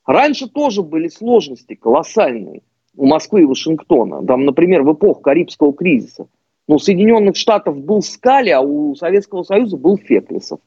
Раньше 0.06 0.48
тоже 0.48 0.84
были 0.84 1.08
сложности 1.08 1.74
колоссальные 1.74 2.62
у 2.96 3.08
Москвы 3.08 3.42
и 3.42 3.46
Вашингтона. 3.46 4.26
Там, 4.26 4.46
например, 4.46 4.84
в 4.84 4.94
эпоху 4.94 5.22
Карибского 5.22 5.74
кризиса. 5.74 6.28
Ну, 6.68 6.76
у 6.76 6.80
Соединенных 6.80 7.36
Штатов 7.36 7.80
был 7.80 8.02
Скали, 8.02 8.50
а 8.50 8.62
у 8.62 8.94
Советского 8.96 9.44
Союза 9.44 9.78
был 9.78 9.98
Феклисов. 9.98 10.60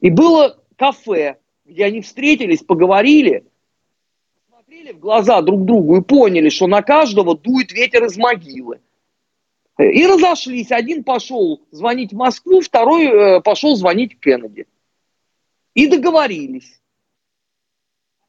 И 0.00 0.10
было 0.10 0.58
кафе, 0.76 1.38
где 1.64 1.86
они 1.86 2.02
встретились, 2.02 2.62
поговорили, 2.62 3.44
смотрели 4.84 4.92
в 4.92 5.00
глаза 5.00 5.40
друг 5.42 5.64
другу 5.64 5.96
и 5.96 6.02
поняли, 6.02 6.48
что 6.48 6.66
на 6.66 6.82
каждого 6.82 7.36
дует 7.36 7.72
ветер 7.72 8.04
из 8.04 8.16
могилы. 8.16 8.80
И 9.78 10.06
разошлись. 10.06 10.70
Один 10.70 11.02
пошел 11.02 11.60
звонить 11.70 12.12
в 12.12 12.16
Москву, 12.16 12.60
второй 12.60 13.06
э, 13.06 13.40
пошел 13.40 13.74
звонить 13.74 14.18
Кеннеди. 14.20 14.66
И 15.74 15.88
договорились. 15.88 16.80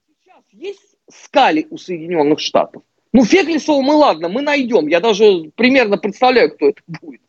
Сейчас 0.07 0.43
есть 0.51 0.97
скали 1.11 1.67
у 1.69 1.77
Соединенных 1.77 2.39
Штатов. 2.39 2.81
Ну, 3.13 3.23
Феклисова 3.23 3.81
мы, 3.81 3.93
ладно, 3.93 4.27
мы 4.27 4.41
найдем. 4.41 4.87
Я 4.87 4.99
даже 4.99 5.51
примерно 5.55 5.97
представляю, 5.97 6.51
кто 6.51 6.69
это 6.69 6.81
будет. 6.87 7.21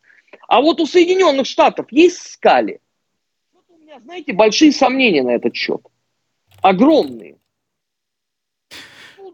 А 0.48 0.60
вот 0.62 0.80
у 0.80 0.86
Соединенных 0.86 1.46
Штатов 1.46 1.86
есть 1.90 2.32
скали. 2.32 2.80
Вот 3.52 3.64
у 3.68 3.76
меня, 3.82 4.00
знаете, 4.00 4.32
большие 4.32 4.72
сомнения 4.72 5.22
на 5.22 5.34
этот 5.34 5.54
счет 5.54 5.82
огромные. 6.62 7.36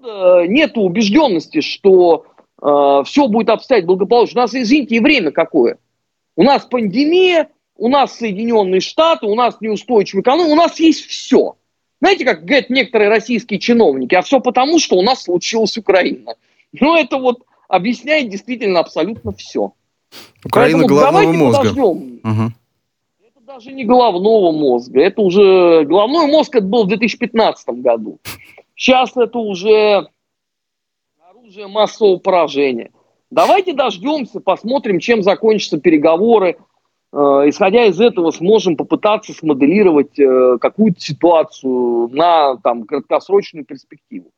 Нет 0.02 0.76
убежденности, 0.76 1.60
что 1.60 2.26
э, 2.60 3.02
все 3.04 3.28
будет 3.28 3.50
обстоять 3.50 3.86
благополучно. 3.86 4.40
У 4.40 4.42
нас, 4.42 4.54
извините, 4.54 4.96
и 4.96 5.00
время 5.00 5.30
какое. 5.30 5.78
У 6.36 6.42
нас 6.42 6.64
пандемия, 6.64 7.48
у 7.76 7.88
нас 7.88 8.16
Соединенные 8.16 8.80
Штаты, 8.80 9.26
у 9.26 9.34
нас 9.34 9.56
неустойчивый 9.60 10.22
экономика, 10.22 10.52
у 10.52 10.56
нас 10.56 10.80
есть 10.80 11.06
все. 11.06 11.56
Знаете, 12.00 12.24
как 12.24 12.44
говорят 12.44 12.68
некоторые 12.70 13.10
российские 13.10 13.60
чиновники, 13.60 14.14
а 14.14 14.22
все 14.22 14.40
потому, 14.40 14.78
что 14.78 14.96
у 14.96 15.02
нас 15.02 15.22
случилась 15.22 15.78
Украина. 15.78 16.34
Ну, 16.72 16.96
это 16.96 17.18
вот 17.18 17.42
объясняет 17.68 18.28
действительно 18.28 18.80
абсолютно 18.80 19.32
все. 19.32 19.72
Украина 20.44 20.78
Поэтому 20.78 20.86
головного 20.88 21.32
мозга. 21.32 21.58
Подождем. 21.58 22.20
Угу 22.24 22.52
даже 23.52 23.72
не 23.72 23.84
головного 23.84 24.52
мозга. 24.52 25.00
Это 25.02 25.20
уже... 25.20 25.84
Головной 25.84 26.26
мозг 26.26 26.54
это 26.54 26.64
был 26.64 26.84
в 26.84 26.88
2015 26.88 27.68
году. 27.80 28.18
Сейчас 28.82 29.16
это 29.16 29.38
уже 29.38 30.08
оружие 31.30 31.68
массового 31.68 32.16
поражения. 32.16 32.90
Давайте 33.30 33.74
дождемся, 33.74 34.40
посмотрим, 34.40 34.98
чем 34.98 35.22
закончатся 35.22 35.78
переговоры. 35.78 36.58
Э, 37.12 37.16
исходя 37.46 37.84
из 37.84 38.00
этого, 38.00 38.32
сможем 38.32 38.76
попытаться 38.76 39.34
смоделировать 39.34 40.18
э, 40.18 40.58
какую-то 40.60 40.98
ситуацию 40.98 42.08
на 42.08 42.56
там, 42.56 42.82
краткосрочную 42.82 43.64
перспективу. 43.64 44.32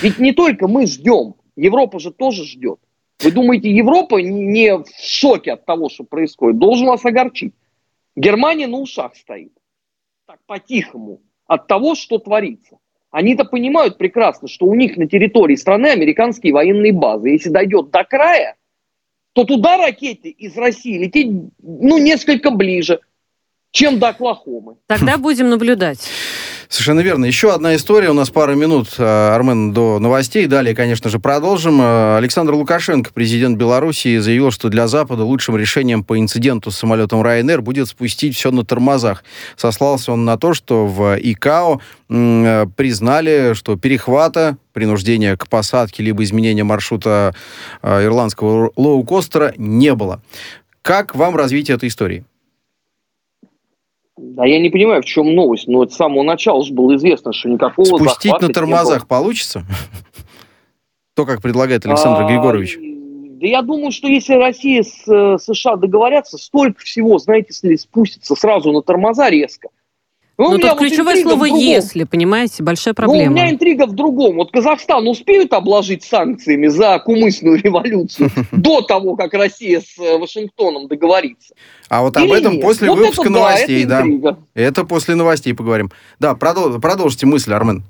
Ведь 0.00 0.18
не 0.18 0.32
только 0.32 0.66
мы 0.66 0.86
ждем, 0.86 1.34
Европа 1.54 1.98
же 1.98 2.10
тоже 2.10 2.44
ждет. 2.46 2.78
Вы 3.22 3.32
думаете, 3.32 3.70
Европа 3.70 4.16
не 4.16 4.78
в 4.78 4.86
шоке 4.98 5.52
от 5.52 5.66
того, 5.66 5.90
что 5.90 6.04
происходит? 6.04 6.58
Должен 6.58 6.86
вас 6.86 7.04
огорчить. 7.04 7.52
Германия 8.16 8.66
на 8.66 8.78
ушах 8.78 9.14
стоит. 9.14 9.52
Так, 10.26 10.38
по-тихому. 10.46 11.20
От 11.46 11.66
того, 11.66 11.94
что 11.94 12.16
творится. 12.16 12.78
Они-то 13.14 13.44
понимают 13.44 13.96
прекрасно, 13.96 14.48
что 14.48 14.66
у 14.66 14.74
них 14.74 14.96
на 14.96 15.06
территории 15.06 15.54
страны 15.54 15.86
американские 15.86 16.52
военные 16.52 16.92
базы. 16.92 17.28
Если 17.28 17.48
дойдет 17.48 17.90
до 17.90 18.02
края, 18.02 18.56
то 19.34 19.44
туда 19.44 19.76
ракеты 19.76 20.30
из 20.30 20.56
России 20.56 20.98
лететь 20.98 21.28
ну, 21.62 21.98
несколько 21.98 22.50
ближе, 22.50 22.98
чем 23.70 24.00
до 24.00 24.08
Оклахомы. 24.08 24.78
Тогда 24.88 25.16
будем 25.16 25.48
наблюдать. 25.48 26.10
Совершенно 26.68 27.00
верно. 27.00 27.24
Еще 27.24 27.52
одна 27.52 27.76
история. 27.76 28.10
У 28.10 28.14
нас 28.14 28.30
пара 28.30 28.54
минут, 28.54 28.94
э, 28.98 29.04
Армен, 29.04 29.72
до 29.72 29.98
новостей. 29.98 30.46
Далее, 30.46 30.74
конечно 30.74 31.10
же, 31.10 31.18
продолжим. 31.18 31.80
Э, 31.80 32.16
Александр 32.16 32.54
Лукашенко, 32.54 33.10
президент 33.12 33.58
Беларуси, 33.58 34.18
заявил, 34.18 34.50
что 34.50 34.68
для 34.68 34.88
Запада 34.88 35.24
лучшим 35.24 35.56
решением 35.56 36.04
по 36.04 36.18
инциденту 36.18 36.70
с 36.70 36.76
самолетом 36.76 37.22
Ryanair 37.22 37.60
будет 37.60 37.88
спустить 37.88 38.36
все 38.36 38.50
на 38.50 38.64
тормозах. 38.64 39.24
Сослался 39.56 40.12
он 40.12 40.24
на 40.24 40.36
то, 40.36 40.54
что 40.54 40.86
в 40.86 41.16
ИКАО 41.18 41.80
э, 42.08 42.66
признали, 42.76 43.54
что 43.54 43.76
перехвата, 43.76 44.56
принуждения 44.72 45.36
к 45.36 45.48
посадке 45.48 46.02
либо 46.02 46.24
изменения 46.24 46.64
маршрута 46.64 47.34
ирландского 47.82 48.72
лоукостера 48.76 49.54
не 49.56 49.94
было. 49.94 50.20
Как 50.82 51.14
вам 51.14 51.36
развитие 51.36 51.76
этой 51.76 51.88
истории? 51.88 52.24
Да 54.16 54.44
я 54.44 54.60
не 54.60 54.70
понимаю, 54.70 55.02
в 55.02 55.04
чем 55.04 55.34
новость. 55.34 55.66
Но 55.66 55.86
с 55.86 55.94
самого 55.94 56.22
начала 56.22 56.64
же 56.64 56.72
было 56.72 56.96
известно, 56.96 57.32
что 57.32 57.48
никакого 57.48 57.84
Спустить 57.84 58.40
на 58.40 58.48
тормозах 58.48 59.08
получится? 59.08 59.64
То, 61.14 61.26
как 61.26 61.42
предлагает 61.42 61.86
Александр 61.86 62.22
а, 62.22 62.28
Григорьевич. 62.28 62.78
Да 63.40 63.46
я 63.46 63.62
думаю, 63.62 63.92
что 63.92 64.08
если 64.08 64.34
Россия 64.34 64.82
с 64.82 65.06
э, 65.06 65.38
США 65.38 65.76
договорятся, 65.76 66.38
столько 66.38 66.80
всего, 66.80 67.18
знаете, 67.18 67.52
спустится 67.76 68.34
сразу 68.34 68.72
на 68.72 68.82
тормоза 68.82 69.30
резко– 69.30 69.68
ну, 70.36 70.50
Но 70.50 70.58
тут 70.58 70.70
вот 70.70 70.78
ключевое 70.78 71.22
слово 71.22 71.44
«если», 71.44 72.04
понимаете, 72.04 72.64
большая 72.64 72.92
проблема. 72.92 73.26
Ну, 73.26 73.30
у 73.30 73.34
меня 73.34 73.50
интрига 73.50 73.86
в 73.86 73.94
другом. 73.94 74.36
Вот 74.36 74.50
Казахстан 74.50 75.06
успеют 75.06 75.52
обложить 75.52 76.02
санкциями 76.02 76.66
за 76.66 76.98
кумысную 76.98 77.56
революцию 77.62 78.30
до 78.50 78.80
того, 78.80 79.14
как 79.14 79.32
Россия 79.34 79.80
с 79.80 79.96
э, 79.98 80.18
Вашингтоном 80.18 80.88
договорится? 80.88 81.54
А 81.88 82.02
вот 82.02 82.16
об 82.16 82.32
этом 82.32 82.60
после 82.60 82.90
выпуска 82.90 83.30
новостей, 83.30 83.84
да. 83.84 84.04
Это 84.54 84.84
после 84.84 85.14
новостей 85.14 85.54
поговорим. 85.54 85.90
Да, 86.18 86.34
продолжите 86.34 87.26
мысль, 87.26 87.52
Армен. 87.52 87.84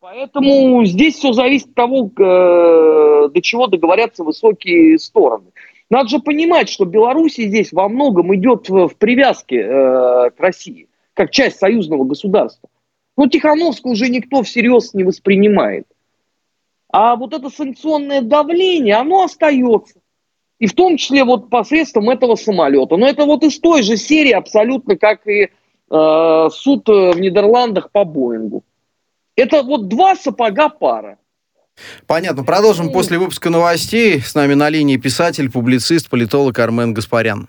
Поэтому 0.00 0.84
здесь 0.86 1.16
все 1.16 1.32
зависит 1.32 1.68
от 1.68 1.74
того, 1.74 2.10
э, 2.18 3.28
до 3.28 3.42
чего 3.42 3.66
договорятся 3.66 4.24
высокие 4.24 4.98
стороны. 4.98 5.46
Надо 5.90 6.08
же 6.08 6.18
понимать, 6.18 6.68
что 6.68 6.84
Беларусь 6.84 7.36
здесь 7.36 7.72
во 7.72 7.88
многом 7.88 8.34
идет 8.34 8.68
в, 8.68 8.88
в 8.88 8.96
привязке 8.96 9.60
э, 9.60 10.30
к 10.30 10.34
России, 10.38 10.88
как 11.14 11.30
часть 11.30 11.58
союзного 11.58 12.04
государства. 12.04 12.68
Но 13.16 13.26
Тихановскую 13.26 13.94
уже 13.94 14.08
никто 14.08 14.42
всерьез 14.42 14.92
не 14.92 15.02
воспринимает. 15.02 15.86
А 16.90 17.16
вот 17.16 17.32
это 17.32 17.48
санкционное 17.48 18.20
давление, 18.20 18.96
оно 18.96 19.24
остается. 19.24 20.00
И 20.58 20.66
в 20.66 20.74
том 20.74 20.96
числе 20.96 21.24
вот 21.24 21.50
посредством 21.50 22.10
этого 22.10 22.34
самолета. 22.34 22.96
Но 22.96 23.06
это 23.06 23.24
вот 23.24 23.42
из 23.44 23.58
той 23.58 23.82
же 23.82 23.96
серии 23.96 24.32
абсолютно, 24.32 24.96
как 24.96 25.26
и 25.26 25.44
э, 25.44 26.48
суд 26.50 26.88
в 26.88 27.18
Нидерландах 27.18 27.90
по 27.92 28.04
Боингу. 28.04 28.62
Это 29.36 29.62
вот 29.62 29.88
два 29.88 30.16
сапога 30.16 30.68
пара. 30.68 31.18
Понятно. 32.06 32.44
Продолжим 32.44 32.92
после 32.92 33.18
выпуска 33.18 33.50
новостей. 33.50 34.20
С 34.20 34.34
нами 34.34 34.54
на 34.54 34.68
линии 34.68 34.96
писатель, 34.96 35.50
публицист, 35.50 36.08
политолог 36.08 36.58
Армен 36.58 36.94
Гаспарян. 36.94 37.48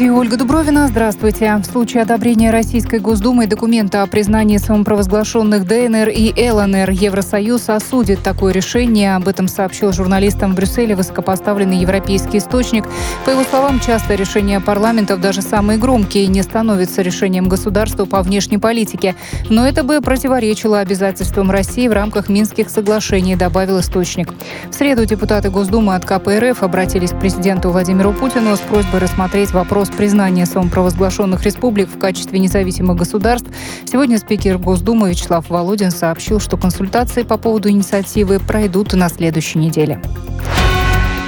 студии 0.00 0.12
Ольга 0.12 0.38
Дубровина. 0.38 0.88
Здравствуйте. 0.88 1.54
В 1.56 1.64
случае 1.66 2.04
одобрения 2.04 2.50
Российской 2.50 3.00
Госдумой 3.00 3.46
документа 3.46 4.02
о 4.02 4.06
признании 4.06 4.56
самопровозглашенных 4.56 5.66
ДНР 5.66 6.08
и 6.08 6.32
ЛНР 6.50 6.88
Евросоюз 6.88 7.68
осудит 7.68 8.22
такое 8.22 8.54
решение. 8.54 9.14
Об 9.16 9.28
этом 9.28 9.46
сообщил 9.46 9.92
журналистам 9.92 10.52
в 10.52 10.54
Брюсселе 10.54 10.96
высокопоставленный 10.96 11.76
европейский 11.76 12.38
источник. 12.38 12.86
По 13.26 13.30
его 13.30 13.42
словам, 13.44 13.78
часто 13.78 14.14
решения 14.14 14.58
парламентов, 14.58 15.20
даже 15.20 15.42
самые 15.42 15.78
громкие, 15.78 16.28
не 16.28 16.40
становятся 16.40 17.02
решением 17.02 17.50
государства 17.50 18.06
по 18.06 18.22
внешней 18.22 18.56
политике. 18.56 19.16
Но 19.50 19.66
это 19.66 19.82
бы 19.82 20.00
противоречило 20.00 20.78
обязательствам 20.78 21.50
России 21.50 21.88
в 21.88 21.92
рамках 21.92 22.30
Минских 22.30 22.70
соглашений, 22.70 23.36
добавил 23.36 23.80
источник. 23.80 24.32
В 24.70 24.72
среду 24.72 25.04
депутаты 25.04 25.50
Госдумы 25.50 25.94
от 25.94 26.06
КПРФ 26.06 26.62
обратились 26.62 27.10
к 27.10 27.20
президенту 27.20 27.68
Владимиру 27.68 28.14
Путину 28.14 28.56
с 28.56 28.60
просьбой 28.60 29.00
рассмотреть 29.00 29.50
вопрос 29.50 29.89
признания 29.96 30.46
самопровозглашенных 30.46 31.44
республик 31.44 31.88
в 31.88 31.98
качестве 31.98 32.38
независимых 32.38 32.96
государств, 32.96 33.48
сегодня 33.84 34.18
спикер 34.18 34.58
Госдумы 34.58 35.10
Вячеслав 35.10 35.48
Володин 35.48 35.90
сообщил, 35.90 36.40
что 36.40 36.56
консультации 36.56 37.22
по 37.22 37.36
поводу 37.36 37.68
инициативы 37.70 38.40
пройдут 38.40 38.92
на 38.94 39.08
следующей 39.08 39.58
неделе. 39.58 40.00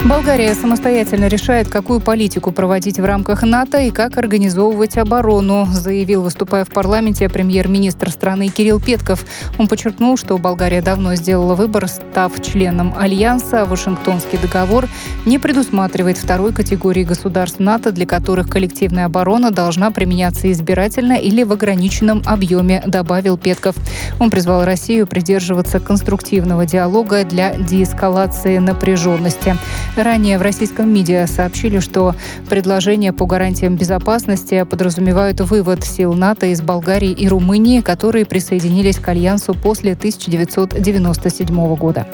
Болгария 0.05 0.53
самостоятельно 0.57 1.29
решает, 1.29 1.69
какую 1.69 2.01
политику 2.01 2.51
проводить 2.51 2.99
в 2.99 3.05
рамках 3.05 3.45
НАТО 3.45 3.79
и 3.79 3.93
как 3.93 4.19
организовывать 4.19 4.99
оборону, 4.99 5.69
заявил, 5.73 6.23
выступая 6.23 6.65
в 6.65 6.71
парламенте, 6.71 7.29
премьер-министр 7.29 8.11
страны 8.11 8.49
Кирилл 8.49 8.81
Петков. 8.81 9.25
Он 9.59 9.69
подчеркнул, 9.69 10.17
что 10.17 10.37
Болгария 10.39 10.83
давно 10.83 11.15
сделала 11.15 11.55
выбор, 11.55 11.87
став 11.87 12.33
членом 12.43 12.93
Альянса, 12.99 13.63
а 13.63 13.65
Вашингтонский 13.65 14.39
договор 14.39 14.89
не 15.25 15.39
предусматривает 15.39 16.19
второй 16.19 16.53
категории 16.53 17.05
государств 17.05 17.61
НАТО, 17.61 17.93
для 17.93 18.05
которых 18.05 18.49
коллективная 18.49 19.07
оборона 19.07 19.53
должна 19.53 19.93
применяться 19.93 20.51
избирательно 20.51 21.13
или 21.13 21.45
в 21.45 21.53
ограниченном 21.53 22.23
объеме, 22.27 22.83
добавил 22.89 23.39
Петков. 23.39 23.77
Он 24.19 24.31
призвал 24.31 24.65
Россию 24.65 25.07
придерживаться 25.07 25.79
конструктивного 25.79 26.67
диалога 26.67 27.23
для 27.23 27.55
деэскалации 27.55 28.59
напряженности. 28.59 29.57
Ранее 29.97 30.39
в 30.39 30.43
российском 30.43 30.93
МИДе 30.93 31.27
сообщили, 31.27 31.79
что 31.79 32.15
предложения 32.49 33.13
по 33.13 33.27
гарантиям 33.27 33.77
безопасности 33.77 34.65
подразумевают 34.65 35.41
вывод 35.43 35.85
сил 35.85 36.15
НАТО 36.15 36.47
из 36.47 36.63
Болгарии 36.63 37.11
и 37.11 37.29
Румынии, 37.29 37.83
которые 37.83 38.25
присоединились 38.25 38.99
к 38.99 39.07
Альянсу 39.09 39.55
после 39.55 39.93
1997 39.93 41.75
года. 41.77 42.07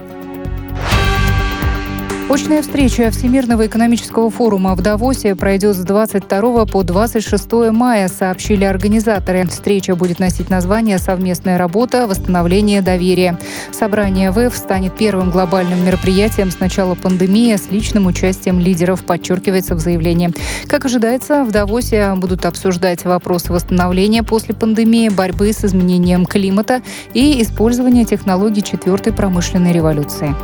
Очная 2.31 2.61
встреча 2.61 3.11
Всемирного 3.11 3.67
экономического 3.67 4.29
форума 4.29 4.75
в 4.75 4.83
Давосе 4.83 5.35
пройдет 5.35 5.75
с 5.77 5.79
22 5.79 6.67
по 6.67 6.83
26 6.83 7.53
мая, 7.73 8.07
сообщили 8.09 8.65
организаторы. 8.65 9.47
Встреча 9.47 9.97
будет 9.97 10.19
носить 10.19 10.51
название 10.51 10.99
«Совместная 10.99 11.57
работа. 11.57 12.07
Восстановление 12.07 12.83
доверия». 12.83 13.39
Собрание 13.73 14.31
ВЭФ 14.31 14.55
станет 14.55 14.95
первым 14.95 15.31
глобальным 15.31 15.83
мероприятием 15.87 16.51
с 16.51 16.61
начала 16.61 16.95
пандемии 16.95 17.57
с 17.57 17.71
личным 17.71 18.07
участием 18.07 18.61
лидеров, 18.61 19.05
подчеркивается 19.05 19.75
в 19.75 19.79
заявлении. 19.79 20.31
Как 20.67 20.85
ожидается, 20.85 21.45
в 21.45 21.51
Давосе 21.51 22.15
будут 22.15 22.45
обсуждать 22.45 23.07
вопросы 23.07 23.55
восстановления 23.55 24.23
после 24.23 24.55
пандемии, 24.55 25.09
борьбы 25.09 25.51
с 25.51 25.65
изменением 25.65 26.27
климата 26.27 26.83
и 27.15 27.43
использования 27.43 28.05
технологий 28.05 28.63
четвертой 28.63 29.15
промышленной 29.15 29.73
революции. 29.73 30.35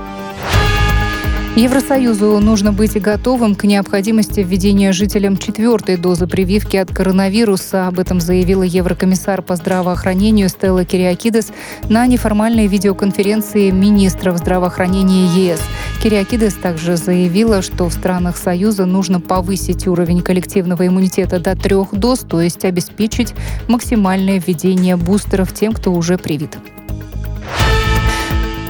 Евросоюзу 1.56 2.40
нужно 2.40 2.72
быть 2.72 3.00
готовым 3.00 3.54
к 3.54 3.62
необходимости 3.62 4.40
введения 4.40 4.90
жителям 4.90 5.36
четвертой 5.36 5.96
дозы 5.96 6.26
прививки 6.26 6.76
от 6.76 6.92
коронавируса. 6.92 7.86
Об 7.86 8.00
этом 8.00 8.20
заявила 8.20 8.64
еврокомиссар 8.64 9.40
по 9.40 9.54
здравоохранению 9.54 10.48
Стелла 10.48 10.84
Кириакидес 10.84 11.52
на 11.88 12.08
неформальной 12.08 12.66
видеоконференции 12.66 13.70
министров 13.70 14.38
здравоохранения 14.38 15.26
ЕС. 15.26 15.60
Кириакидес 16.02 16.54
также 16.54 16.96
заявила, 16.96 17.62
что 17.62 17.88
в 17.88 17.92
странах 17.92 18.36
Союза 18.36 18.84
нужно 18.84 19.20
повысить 19.20 19.86
уровень 19.86 20.22
коллективного 20.22 20.88
иммунитета 20.88 21.38
до 21.38 21.54
трех 21.54 21.94
доз, 21.94 22.26
то 22.28 22.40
есть 22.40 22.64
обеспечить 22.64 23.32
максимальное 23.68 24.42
введение 24.44 24.96
бустеров 24.96 25.54
тем, 25.54 25.72
кто 25.72 25.92
уже 25.92 26.18
привит. 26.18 26.58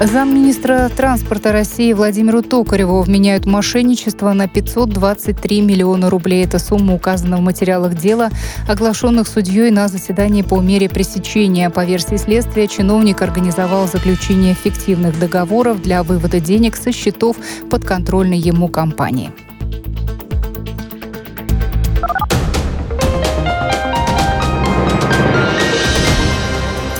Замминистра 0.01 0.91
транспорта 0.95 1.53
России 1.53 1.93
Владимиру 1.93 2.43
Токареву 2.43 3.01
вменяют 3.03 3.47
мошенничество 3.47 4.33
на 4.33 4.49
523 4.49 5.61
миллиона 5.61 6.11
рублей. 6.11 6.45
Это 6.45 6.59
сумма 6.59 6.95
указана 6.95 7.37
в 7.37 7.41
материалах 7.41 7.95
дела, 7.95 8.31
оглашенных 8.69 9.29
судьей 9.29 9.71
на 9.71 9.87
заседании 9.87 10.43
по 10.43 10.61
мере 10.61 10.89
пресечения. 10.89 11.71
По 11.71 11.85
версии 11.85 12.17
следствия, 12.17 12.67
чиновник 12.67 13.23
организовал 13.23 13.87
заключение 13.87 14.55
фиктивных 14.55 15.19
договоров 15.19 15.81
для 15.81 16.03
вывода 16.03 16.41
денег 16.41 16.75
со 16.75 16.91
счетов 16.91 17.37
подконтрольной 17.71 18.39
ему 18.39 18.69
компании. 18.69 19.31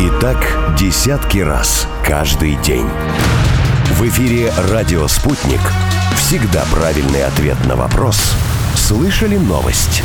И 0.00 0.08
так 0.18 0.38
десятки 0.78 1.40
раз 1.40 1.86
каждый 2.02 2.56
день. 2.62 2.86
В 3.98 4.02
эфире 4.08 4.50
«Радио 4.70 5.06
Спутник». 5.06 5.60
Всегда 6.16 6.64
правильный 6.72 7.22
ответ 7.22 7.58
на 7.68 7.76
вопрос. 7.76 8.32
Слышали 8.74 9.36
новость? 9.36 10.02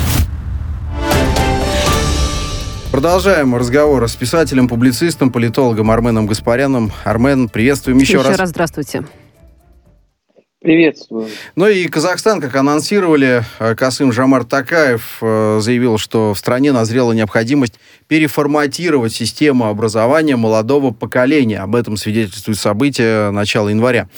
Продолжаем 2.91 3.55
разговор 3.55 4.05
с 4.09 4.17
писателем, 4.17 4.67
публицистом, 4.67 5.31
политологом 5.31 5.89
Арменом 5.89 6.27
Гаспаряном. 6.27 6.91
Армен, 7.05 7.47
приветствуем 7.47 7.97
еще, 7.97 8.17
еще 8.17 8.27
раз. 8.27 8.37
раз 8.37 8.49
здравствуйте. 8.49 9.05
Приветствую. 10.65 11.27
Ну 11.55 11.67
и 11.67 11.87
Казахстан, 11.87 12.41
как 12.41 12.55
анонсировали, 12.55 13.43
э, 13.59 13.75
Касым 13.75 14.11
Жамар 14.11 14.45
Такаев 14.45 15.19
э, 15.21 15.59
заявил, 15.61 15.99
что 15.99 16.33
в 16.33 16.39
стране 16.39 16.71
назрела 16.71 17.11
необходимость 17.11 17.75
переформатировать 18.07 19.13
систему 19.13 19.65
образования 19.65 20.37
молодого 20.37 20.89
поколения. 20.89 21.59
Об 21.59 21.75
этом 21.75 21.97
свидетельствует 21.97 22.57
событие 22.57 23.29
начала 23.29 23.69
января. 23.69 24.09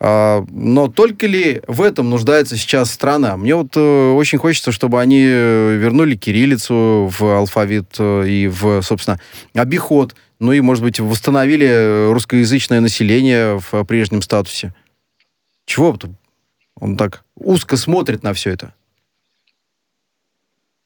А, 0.00 0.44
но 0.50 0.88
только 0.88 1.28
ли 1.28 1.62
в 1.68 1.80
этом 1.80 2.10
нуждается 2.10 2.56
сейчас 2.56 2.90
страна? 2.90 3.36
Мне 3.36 3.54
вот 3.54 3.76
э, 3.76 4.10
очень 4.14 4.38
хочется, 4.38 4.72
чтобы 4.72 5.00
они 5.00 5.22
вернули 5.22 6.16
кириллицу 6.16 7.08
в 7.16 7.22
алфавит 7.22 8.00
и 8.00 8.50
в, 8.52 8.82
собственно, 8.82 9.20
обиход. 9.54 10.16
Ну 10.40 10.50
и, 10.50 10.60
может 10.60 10.82
быть, 10.82 10.98
восстановили 10.98 12.10
русскоязычное 12.10 12.80
население 12.80 13.60
в 13.60 13.84
прежнем 13.84 14.22
статусе. 14.22 14.74
Чего 15.64 15.96
он 16.80 16.96
так 16.96 17.24
узко 17.36 17.76
смотрит 17.76 18.22
на 18.22 18.32
все 18.32 18.50
это? 18.50 18.74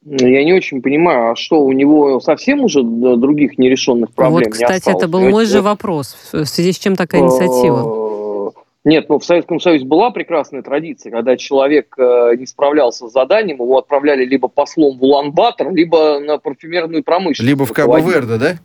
Я 0.05 0.45
не 0.45 0.55
очень 0.55 0.81
понимаю, 0.81 1.33
а 1.33 1.37
что, 1.37 1.61
у 1.63 1.73
него 1.73 2.21
совсем 2.21 2.61
уже 2.61 2.83
других 2.83 3.59
нерешенных 3.59 4.13
проблем 4.13 4.45
Вот, 4.45 4.53
кстати, 4.53 4.71
не 4.71 4.77
осталось? 4.77 5.03
это 5.03 5.09
был 5.09 5.21
мой 5.29 5.45
же 5.45 5.61
вопрос. 5.61 6.17
В 6.33 6.47
связи 6.47 6.73
с 6.73 6.79
чем 6.79 6.97
такая 6.97 7.21
инициатива? 7.21 8.53
Э, 8.55 8.61
Нет, 8.85 9.09
ну 9.09 9.19
в 9.19 9.25
Советском 9.25 9.61
Союзе 9.61 9.85
была 9.85 10.11
прекрасная 10.11 10.63
традиция, 10.63 11.11
когда 11.11 11.37
человек 11.37 11.95
э, 11.99 12.37
не 12.39 12.47
справлялся 12.47 13.09
с 13.09 13.13
заданием, 13.13 13.59
его 13.59 13.77
отправляли 13.79 14.25
либо 14.25 14.49
послом 14.49 14.97
в 14.99 15.03
Улан-Батор, 15.03 15.75
либо 15.75 16.21
на 16.21 16.39
парфюмерную 16.39 17.03
промышленность. 17.03 17.41
Либо 17.43 17.67
в 17.67 17.73
Кабо-Верде, 17.73 18.39
да? 18.39 18.59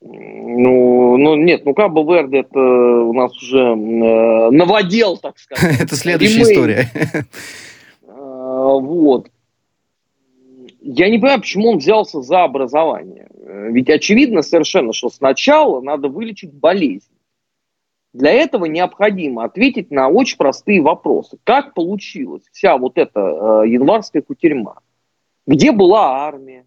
Ну, 0.00 1.16
ну 1.16 1.36
нет, 1.36 1.64
ну 1.64 1.72
Кабо-Верде 1.72 2.40
это 2.40 2.58
у 2.58 3.12
нас 3.12 3.36
уже 3.36 3.58
э, 3.58 4.50
новодел, 4.50 5.16
так 5.16 5.38
сказать. 5.38 5.80
Это 5.80 5.96
следующая 5.96 6.42
история. 6.42 6.90
Э, 6.94 7.22
Вот. 8.06 9.30
Я 10.80 11.08
не 11.08 11.18
понимаю, 11.18 11.40
почему 11.40 11.70
он 11.70 11.78
взялся 11.78 12.20
за 12.20 12.44
образование. 12.44 13.28
Ведь 13.70 13.90
очевидно 13.90 14.42
совершенно, 14.42 14.92
что 14.92 15.08
сначала 15.08 15.80
надо 15.80 16.08
вылечить 16.08 16.52
болезнь. 16.52 17.10
Для 18.12 18.32
этого 18.32 18.64
необходимо 18.64 19.44
ответить 19.44 19.90
на 19.90 20.08
очень 20.08 20.38
простые 20.38 20.80
вопросы. 20.80 21.38
Как 21.44 21.74
получилась 21.74 22.44
вся 22.50 22.78
вот 22.78 22.96
эта 22.96 23.20
э, 23.20 23.68
январская 23.68 24.22
кутерьма? 24.22 24.78
Где 25.46 25.70
была 25.70 26.24
армия? 26.26 26.64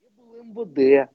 Где 0.00 0.10
был 0.16 0.64
МВД? 0.64 1.10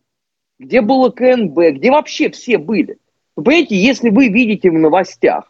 Где 0.59 0.81
было 0.81 1.09
КНБ? 1.09 1.57
Где 1.77 1.89
вообще 1.89 2.29
все 2.29 2.57
были? 2.57 2.97
Вы 3.35 3.43
понимаете, 3.43 3.75
если 3.77 4.09
вы 4.09 4.27
видите 4.27 4.69
в 4.69 4.73
новостях, 4.73 5.49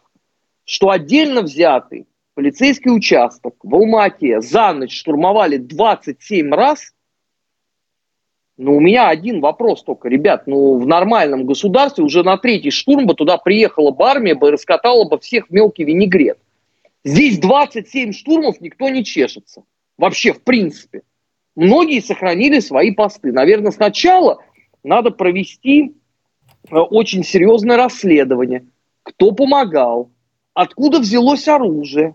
что 0.64 0.90
отдельно 0.90 1.42
взятый 1.42 2.06
полицейский 2.34 2.92
участок 2.92 3.56
в 3.60 3.74
Алмате 3.74 4.40
за 4.40 4.72
ночь 4.72 4.96
штурмовали 4.96 5.56
27 5.56 6.54
раз, 6.54 6.94
ну, 8.56 8.76
у 8.76 8.80
меня 8.80 9.08
один 9.08 9.40
вопрос 9.40 9.82
только, 9.82 10.08
ребят, 10.08 10.46
ну, 10.46 10.78
в 10.78 10.86
нормальном 10.86 11.44
государстве 11.44 12.04
уже 12.04 12.22
на 12.22 12.36
третий 12.36 12.70
штурм 12.70 13.06
бы 13.06 13.14
туда 13.14 13.36
приехала 13.36 13.90
бы 13.90 14.04
армия, 14.04 14.34
бы 14.34 14.52
раскатала 14.52 15.08
бы 15.08 15.18
всех 15.18 15.48
в 15.48 15.50
мелкий 15.50 15.82
винегрет. 15.82 16.38
Здесь 17.02 17.38
27 17.38 18.12
штурмов, 18.12 18.60
никто 18.60 18.88
не 18.90 19.02
чешется. 19.02 19.64
Вообще, 19.98 20.34
в 20.34 20.42
принципе. 20.42 21.02
Многие 21.56 22.00
сохранили 22.00 22.60
свои 22.60 22.90
посты. 22.92 23.32
Наверное, 23.32 23.72
сначала 23.72 24.42
надо 24.82 25.10
провести 25.10 25.94
э, 26.70 26.76
очень 26.76 27.24
серьезное 27.24 27.76
расследование. 27.76 28.66
Кто 29.02 29.32
помогал? 29.32 30.10
Откуда 30.54 31.00
взялось 31.00 31.48
оружие? 31.48 32.14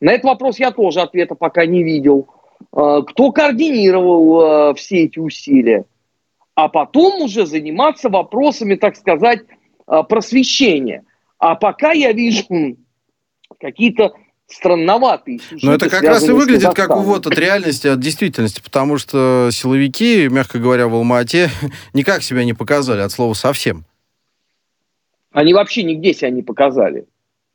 На 0.00 0.12
этот 0.12 0.24
вопрос 0.24 0.58
я 0.58 0.70
тоже 0.70 1.00
ответа 1.00 1.34
пока 1.34 1.66
не 1.66 1.82
видел. 1.82 2.28
Э, 2.74 3.02
Кто 3.06 3.32
координировал 3.32 4.70
э, 4.70 4.74
все 4.74 5.04
эти 5.04 5.18
усилия? 5.18 5.84
А 6.54 6.68
потом 6.68 7.22
уже 7.22 7.46
заниматься 7.46 8.10
вопросами, 8.10 8.74
так 8.74 8.96
сказать, 8.96 9.40
просвещения. 9.86 11.02
А 11.38 11.54
пока 11.54 11.92
я 11.92 12.12
вижу 12.12 12.76
какие-то 13.58 14.12
странноватые 14.52 15.38
сюжеты, 15.38 15.66
Но 15.66 15.74
это 15.74 15.88
как 15.88 16.02
раз 16.02 16.28
и 16.28 16.32
выглядит 16.32 16.74
как 16.74 16.94
увод 16.96 17.26
от 17.26 17.38
реальности, 17.38 17.86
от 17.86 18.00
действительности, 18.00 18.60
потому 18.62 18.98
что 18.98 19.48
силовики, 19.52 20.28
мягко 20.28 20.58
говоря, 20.58 20.88
в 20.88 20.94
Алма-Ате 20.94 21.50
никак 21.94 22.22
себя 22.22 22.44
не 22.44 22.54
показали, 22.54 23.00
от 23.00 23.12
слова 23.12 23.34
совсем. 23.34 23.84
Они 25.32 25.54
вообще 25.54 25.82
нигде 25.82 26.12
себя 26.12 26.30
не 26.30 26.42
показали. 26.42 27.06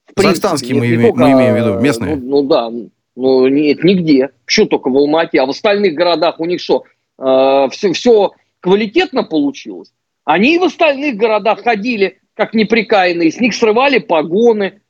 В 0.08 0.16
Казахстанские 0.16 0.76
мы 0.76 0.88
име- 0.88 1.08
только, 1.08 1.20
мы 1.20 1.32
имеем 1.34 1.54
в 1.54 1.58
виду, 1.58 1.74
э, 1.76 1.82
местные. 1.82 2.16
Ну, 2.16 2.42
ну 2.42 2.48
да, 2.48 2.72
ну 3.16 3.48
нет, 3.48 3.84
нигде. 3.84 4.30
Что 4.46 4.66
только 4.66 4.90
в 4.90 4.98
Алмате, 4.98 5.40
а 5.40 5.46
в 5.46 5.52
остальных 5.52 5.94
городах 5.94 6.40
у 6.40 6.46
них 6.46 6.62
что, 6.62 6.86
все, 7.18 7.94
все 7.94 8.32
квалитетно 8.62 9.24
получилось? 9.24 9.92
Они 10.24 10.56
и 10.56 10.60
в 10.60 10.64
остальных 10.64 11.18
городах 11.18 11.64
ходили 11.64 12.20
как 12.34 12.54
неприкаянные, 12.54 13.32
с 13.32 13.40
них 13.40 13.54
срывали 13.54 13.98
погоны, 13.98 14.82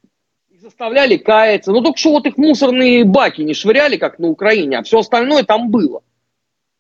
заставляли 0.68 1.16
каяться. 1.16 1.72
Ну 1.72 1.82
только 1.82 1.98
что 1.98 2.12
вот 2.12 2.26
их 2.26 2.38
мусорные 2.38 3.06
баки 3.06 3.42
не 3.42 3.54
швыряли, 3.54 3.96
как 3.96 4.20
на 4.20 4.28
Украине, 4.28 4.78
а 4.78 4.84
все 4.84 5.00
остальное 5.00 5.44
там 5.44 5.72
было. 5.72 6.02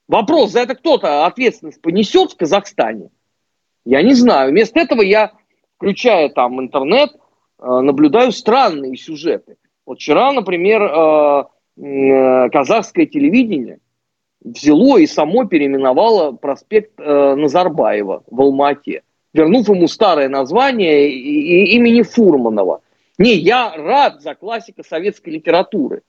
Вопрос, 0.09 0.51
за 0.51 0.59
это 0.61 0.75
кто-то 0.75 1.25
ответственность 1.25 1.81
понесет 1.81 2.31
в 2.31 2.37
Казахстане? 2.37 3.09
Я 3.85 4.01
не 4.01 4.13
знаю. 4.13 4.51
Вместо 4.51 4.79
этого 4.79 5.01
я, 5.01 5.31
включая 5.77 6.29
там 6.29 6.59
интернет, 6.59 7.11
э, 7.13 7.65
наблюдаю 7.65 8.31
странные 8.33 8.97
сюжеты. 8.97 9.55
Вот 9.85 9.99
вчера, 9.99 10.33
например, 10.33 10.81
э, 10.83 12.49
казахское 12.49 13.05
телевидение 13.05 13.79
взяло 14.41 14.97
и 14.97 15.07
само 15.07 15.45
переименовало 15.45 16.33
проспект 16.33 16.99
э, 16.99 17.35
Назарбаева 17.35 18.23
в 18.29 18.41
Алма-Ате, 18.41 19.03
вернув 19.33 19.69
ему 19.69 19.87
старое 19.87 20.27
название 20.27 21.09
имени 21.09 22.01
Фурманова. 22.01 22.81
Не, 23.17 23.33
я 23.35 23.73
рад 23.75 24.21
за 24.21 24.35
классика 24.35 24.83
советской 24.83 25.31
литературы. 25.31 26.03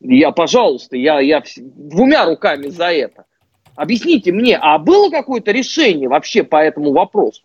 Я, 0.00 0.30
пожалуйста, 0.32 0.96
я, 0.96 1.20
я 1.20 1.42
двумя 1.56 2.24
руками 2.24 2.68
за 2.68 2.92
это. 2.92 3.24
Объясните 3.74 4.32
мне, 4.32 4.58
а 4.60 4.78
было 4.78 5.10
какое-то 5.10 5.50
решение 5.50 6.08
вообще 6.08 6.42
по 6.44 6.56
этому 6.56 6.92
вопросу? 6.92 7.42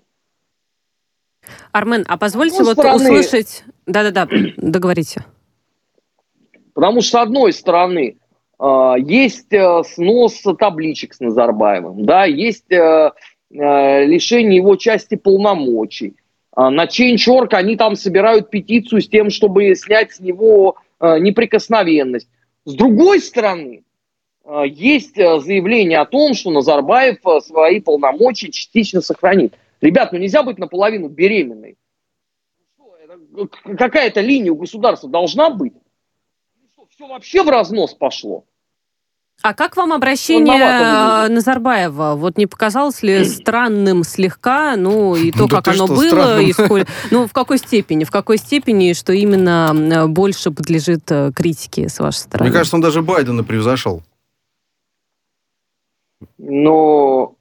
Армен, 1.72 2.04
а 2.08 2.18
позвольте 2.18 2.58
одной 2.58 2.76
вот 2.76 2.84
стороны- 2.84 3.12
услышать... 3.12 3.64
Да-да-да, 3.86 4.28
договорите. 4.58 5.24
Потому 6.74 7.02
что, 7.02 7.12
с 7.12 7.22
одной 7.22 7.54
стороны, 7.54 8.18
э, 8.60 8.94
есть 9.00 9.54
э, 9.54 9.84
снос 9.84 10.44
табличек 10.60 11.14
с 11.14 11.20
Назарбаевым, 11.20 12.06
да, 12.06 12.26
есть 12.26 12.72
э, 12.72 13.12
э, 13.50 14.06
лишение 14.06 14.58
его 14.58 14.76
части 14.76 15.16
полномочий. 15.16 16.18
А 16.58 16.72
На 16.72 16.86
Change.org 16.86 17.54
они 17.54 17.78
там 17.78 17.96
собирают 17.96 18.50
петицию 18.50 19.02
с 19.02 19.08
тем, 19.08 19.30
чтобы 19.30 19.76
снять 19.76 20.14
с 20.14 20.20
него 20.20 20.78
э, 21.00 21.20
неприкосновенность. 21.20 22.28
С 22.66 22.74
другой 22.74 23.20
стороны, 23.22 23.84
э, 24.44 24.64
есть 24.68 25.20
э, 25.20 25.40
заявление 25.40 26.00
о 26.00 26.08
том, 26.08 26.34
что 26.34 26.50
Назарбаев 26.50 27.20
свои 27.46 27.80
полномочия 27.80 28.52
частично 28.52 29.02
сохранит. 29.02 29.54
Ребят, 29.82 30.12
ну 30.12 30.18
нельзя 30.18 30.42
быть 30.42 30.58
наполовину 30.58 31.10
беременной. 31.10 31.78
К- 33.52 33.78
Какая-то 33.78 34.22
линия 34.22 34.52
у 34.52 34.56
государства 34.56 35.08
должна 35.08 35.52
быть. 35.52 35.74
Все 36.90 37.08
вообще 37.08 37.44
в 37.44 37.50
разнос 37.50 37.94
пошло. 37.94 38.46
А 39.44 39.54
как 39.54 39.78
вам 39.78 39.94
обращение 39.94 40.60
э, 40.60 41.28
Назарбаева? 41.30 42.16
Вот 42.16 42.38
не 42.38 42.48
показалось 42.48 43.04
ли 43.04 43.24
странным 43.24 44.04
слегка, 44.04 44.76
ну 44.76 45.16
и 45.16 45.32
то, 45.32 45.48
Да 45.48 45.58
как 45.58 45.68
оно 45.70 45.86
что, 45.86 45.96
было, 45.96 46.08
странным? 46.08 46.46
и 46.48 46.52
сколь- 46.54 46.88
ну 47.12 47.28
в 47.28 47.34
какой 47.34 47.60
степени, 47.60 48.04
в 48.04 48.12
какой 48.12 48.38
степени, 48.38 48.94
что 48.94 49.14
именно 49.14 49.74
э, 49.76 50.08
больше 50.08 50.50
подлежит 50.52 51.04
э, 51.12 51.32
критике 51.36 51.88
с 51.88 52.00
вашей 52.00 52.18
стороны? 52.18 52.50
Мне 52.50 52.58
кажется, 52.58 52.76
он 52.76 52.82
даже 52.82 53.02
Байдена 53.04 53.44
превзошел 53.44 54.02
Но 56.40 57.36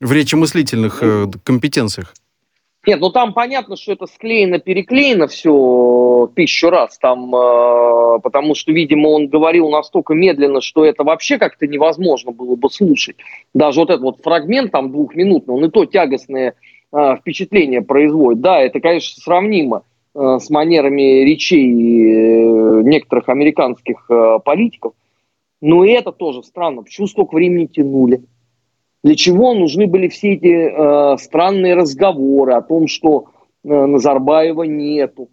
в 0.00 0.12
речемыслительных 0.12 0.98
э, 1.02 1.26
компетенциях. 1.44 2.14
Нет, 2.84 3.00
ну 3.00 3.10
там 3.10 3.32
понятно, 3.32 3.76
что 3.76 3.92
это 3.92 4.06
склеено-переклеено 4.06 5.28
все 5.28 6.28
тысячу 6.34 6.68
раз, 6.68 6.98
там, 6.98 7.32
э, 7.32 8.18
потому 8.20 8.56
что, 8.56 8.72
видимо, 8.72 9.08
он 9.08 9.28
говорил 9.28 9.70
настолько 9.70 10.14
медленно, 10.14 10.60
что 10.60 10.84
это 10.84 11.04
вообще 11.04 11.38
как-то 11.38 11.68
невозможно 11.68 12.32
было 12.32 12.56
бы 12.56 12.68
слушать. 12.70 13.16
Даже 13.54 13.78
вот 13.80 13.90
этот 13.90 14.02
вот 14.02 14.20
фрагмент 14.22 14.72
там 14.72 14.90
двухминутный, 14.90 15.54
он 15.54 15.64
и 15.64 15.70
то 15.70 15.84
тягостное 15.84 16.54
э, 16.92 17.16
впечатление 17.20 17.82
производит. 17.82 18.40
Да, 18.40 18.60
это, 18.60 18.80
конечно, 18.80 19.22
сравнимо 19.22 19.84
э, 20.14 20.38
с 20.40 20.50
манерами 20.50 21.22
речей 21.24 21.68
э, 21.68 22.82
некоторых 22.82 23.28
американских 23.28 24.06
э, 24.10 24.40
политиков, 24.44 24.94
но 25.60 25.84
и 25.84 25.90
это 25.90 26.10
тоже 26.10 26.42
странно. 26.42 26.82
Почему 26.82 27.06
столько 27.06 27.36
времени 27.36 27.66
тянули? 27.66 28.24
Для 29.02 29.16
чего 29.16 29.52
нужны 29.52 29.86
были 29.86 30.08
все 30.08 30.34
эти 30.34 30.46
э, 30.46 31.16
странные 31.18 31.74
разговоры 31.74 32.52
о 32.52 32.62
том, 32.62 32.86
что 32.86 33.26
э, 33.64 33.68
Назарбаева 33.68 34.62
нету? 34.62 35.28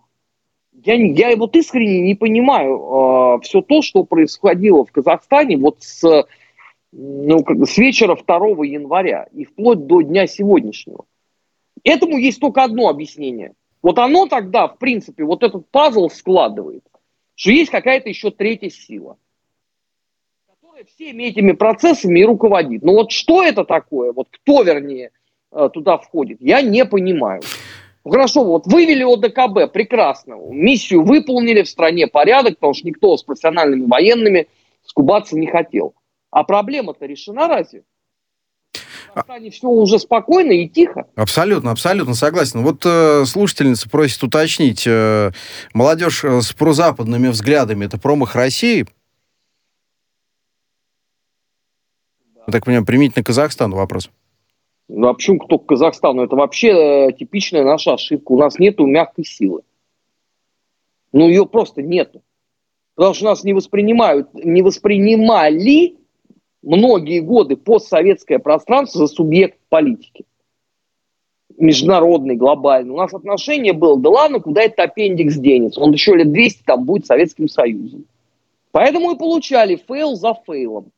Я, 0.71 0.95
я 0.95 1.35
вот 1.35 1.55
искренне 1.55 2.01
не 2.01 2.15
понимаю 2.15 3.39
все 3.41 3.61
то, 3.61 3.81
что 3.81 4.05
происходило 4.05 4.85
в 4.85 4.91
Казахстане 4.91 5.57
вот 5.57 5.77
с, 5.81 6.25
ну, 6.91 7.43
как 7.43 7.57
с 7.67 7.77
вечера 7.77 8.15
2 8.15 8.37
января 8.65 9.27
и 9.33 9.43
вплоть 9.43 9.85
до 9.87 10.01
дня 10.01 10.25
сегодняшнего. 10.25 11.05
Этому 11.83 12.17
есть 12.17 12.39
только 12.39 12.63
одно 12.63 12.87
объяснение. 12.87 13.53
Вот 13.81 13.99
оно 13.99 14.27
тогда, 14.27 14.67
в 14.67 14.77
принципе, 14.77 15.23
вот 15.23 15.43
этот 15.43 15.69
пазл 15.69 16.09
складывает, 16.09 16.83
что 17.35 17.51
есть 17.51 17.71
какая-то 17.71 18.09
еще 18.09 18.31
третья 18.31 18.69
сила 18.69 19.17
всеми 20.85 21.23
этими 21.23 21.51
процессами 21.53 22.19
и 22.19 22.25
руководит. 22.25 22.83
Но 22.83 22.93
вот 22.93 23.11
что 23.11 23.43
это 23.43 23.65
такое, 23.65 24.11
вот 24.11 24.27
кто, 24.31 24.63
вернее, 24.63 25.11
э, 25.51 25.69
туда 25.73 25.97
входит, 25.97 26.37
я 26.41 26.61
не 26.61 26.85
понимаю. 26.85 27.41
Хорошо, 28.03 28.43
вот 28.43 28.65
вывели 28.65 29.03
ОДКБ, 29.03 29.71
прекрасно, 29.73 30.35
миссию 30.49 31.03
выполнили, 31.03 31.63
в 31.63 31.69
стране 31.69 32.07
порядок, 32.07 32.55
потому 32.55 32.73
что 32.73 32.87
никто 32.87 33.15
с 33.17 33.23
профессиональными 33.23 33.85
военными 33.87 34.47
скубаться 34.85 35.37
не 35.37 35.47
хотел. 35.47 35.93
А 36.31 36.43
проблема-то 36.43 37.05
решена 37.05 37.47
разве? 37.47 37.83
В 38.73 39.13
Казахстане 39.13 39.49
все 39.49 39.67
уже 39.67 39.97
спокойно 39.97 40.51
и 40.51 40.67
тихо. 40.67 41.07
Абсолютно, 41.15 41.71
абсолютно 41.71 42.13
согласен. 42.13 42.61
Вот 42.61 42.83
э, 42.85 43.25
слушательница 43.25 43.89
просит 43.89 44.21
уточнить, 44.21 44.85
э, 44.85 45.31
молодежь 45.73 46.23
э, 46.23 46.41
с 46.41 46.53
прозападными 46.53 47.29
взглядами, 47.29 47.85
это 47.85 47.97
промах 47.97 48.35
России? 48.35 48.85
Я 52.49 52.51
так 52.51 52.65
понимаю, 52.65 52.83
применительно 52.83 53.21
к 53.21 53.27
Казахстану 53.27 53.75
вопрос. 53.75 54.09
Ну 54.87 55.07
а 55.07 55.13
почему 55.13 55.37
к 55.37 55.65
Казахстану? 55.67 56.23
Это 56.23 56.35
вообще 56.35 57.09
э, 57.09 57.13
типичная 57.13 57.63
наша 57.63 57.93
ошибка. 57.93 58.31
У 58.31 58.39
нас 58.39 58.57
нету 58.57 58.87
мягкой 58.87 59.23
силы. 59.23 59.61
Ну 61.11 61.27
ее 61.27 61.45
просто 61.45 61.83
нету. 61.83 62.23
Потому 62.95 63.13
что 63.13 63.25
нас 63.25 63.43
не 63.43 63.53
воспринимают, 63.53 64.33
не 64.33 64.63
воспринимали 64.63 65.97
многие 66.63 67.19
годы 67.19 67.55
постсоветское 67.55 68.39
пространство 68.39 69.05
за 69.05 69.13
субъект 69.13 69.59
политики. 69.69 70.25
Международный, 71.55 72.35
глобальный. 72.35 72.93
У 72.93 72.97
нас 72.97 73.13
отношение 73.13 73.73
было, 73.73 73.99
да 73.99 74.09
ладно, 74.09 74.39
куда 74.39 74.63
этот 74.63 74.79
аппендикс 74.79 75.35
денется. 75.35 75.81
Он 75.81 75.91
еще 75.91 76.15
лет 76.15 76.31
200 76.31 76.63
там 76.63 76.83
будет 76.83 77.05
Советским 77.05 77.47
Союзом. 77.47 78.05
Поэтому 78.71 79.11
и 79.11 79.19
получали 79.19 79.75
fail 79.75 80.15
за 80.15 80.33
fail 80.33 80.66
ом. 80.66 80.91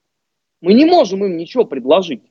Мы 0.62 0.74
не 0.74 0.86
можем 0.86 1.26
им 1.26 1.38
ничего 1.38 1.66
предложить. 1.66 2.22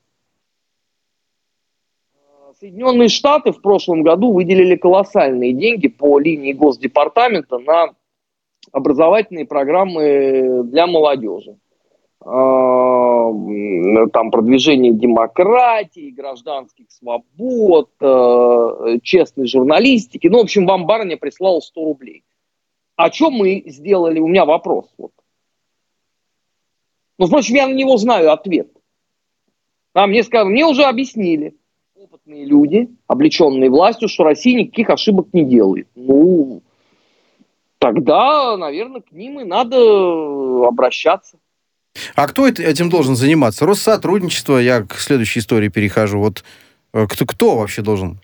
Соединенные 2.59 3.09
Штаты 3.09 3.51
в 3.51 3.61
прошлом 3.61 4.03
году 4.03 4.31
выделили 4.31 4.75
колоссальные 4.75 5.53
деньги 5.53 5.87
по 5.87 6.19
линии 6.19 6.53
Госдепартамента 6.53 7.57
на 7.57 7.95
образовательные 8.71 9.45
программы 9.45 10.63
для 10.65 10.85
молодежи. 10.85 11.57
А, 12.23 13.31
там 14.13 14.29
продвижение 14.29 14.93
демократии, 14.93 16.11
гражданских 16.11 16.91
свобод, 16.91 17.89
э, 17.99 18.99
честной 19.01 19.47
журналистики. 19.47 20.27
Ну, 20.27 20.37
в 20.37 20.41
общем, 20.41 20.67
вам 20.67 20.85
барыня 20.85 21.17
прислала 21.17 21.61
100 21.61 21.83
рублей. 21.83 22.23
А 22.95 23.11
что 23.11 23.31
мы 23.31 23.63
сделали? 23.65 24.19
У 24.19 24.27
меня 24.27 24.45
вопрос. 24.45 24.93
Вот. 24.99 25.11
Ну, 27.17 27.27
впрочем, 27.27 27.55
я 27.55 27.67
на 27.67 27.73
него 27.73 27.97
знаю 27.97 28.31
ответ. 28.31 28.67
А 29.93 30.07
мне, 30.07 30.23
сказали, 30.23 30.49
мне 30.49 30.65
уже 30.65 30.83
объяснили 30.83 31.55
опытные 31.95 32.45
люди, 32.45 32.89
облеченные 33.07 33.69
властью, 33.69 34.07
что 34.07 34.23
Россия 34.23 34.59
никаких 34.59 34.89
ошибок 34.89 35.27
не 35.33 35.45
делает. 35.45 35.87
Ну, 35.95 36.61
тогда, 37.77 38.57
наверное, 38.57 39.01
к 39.01 39.11
ним 39.11 39.39
и 39.39 39.43
надо 39.43 40.67
обращаться. 40.67 41.37
А 42.15 42.27
кто 42.27 42.47
этим 42.47 42.89
должен 42.89 43.15
заниматься? 43.15 43.65
Россотрудничество, 43.65 44.57
я 44.57 44.81
к 44.81 44.95
следующей 44.95 45.39
истории 45.39 45.67
перехожу. 45.67 46.19
Вот 46.19 46.43
э, 46.93 47.05
кто, 47.07 47.25
кто 47.25 47.57
вообще 47.57 47.81
должен 47.81 48.19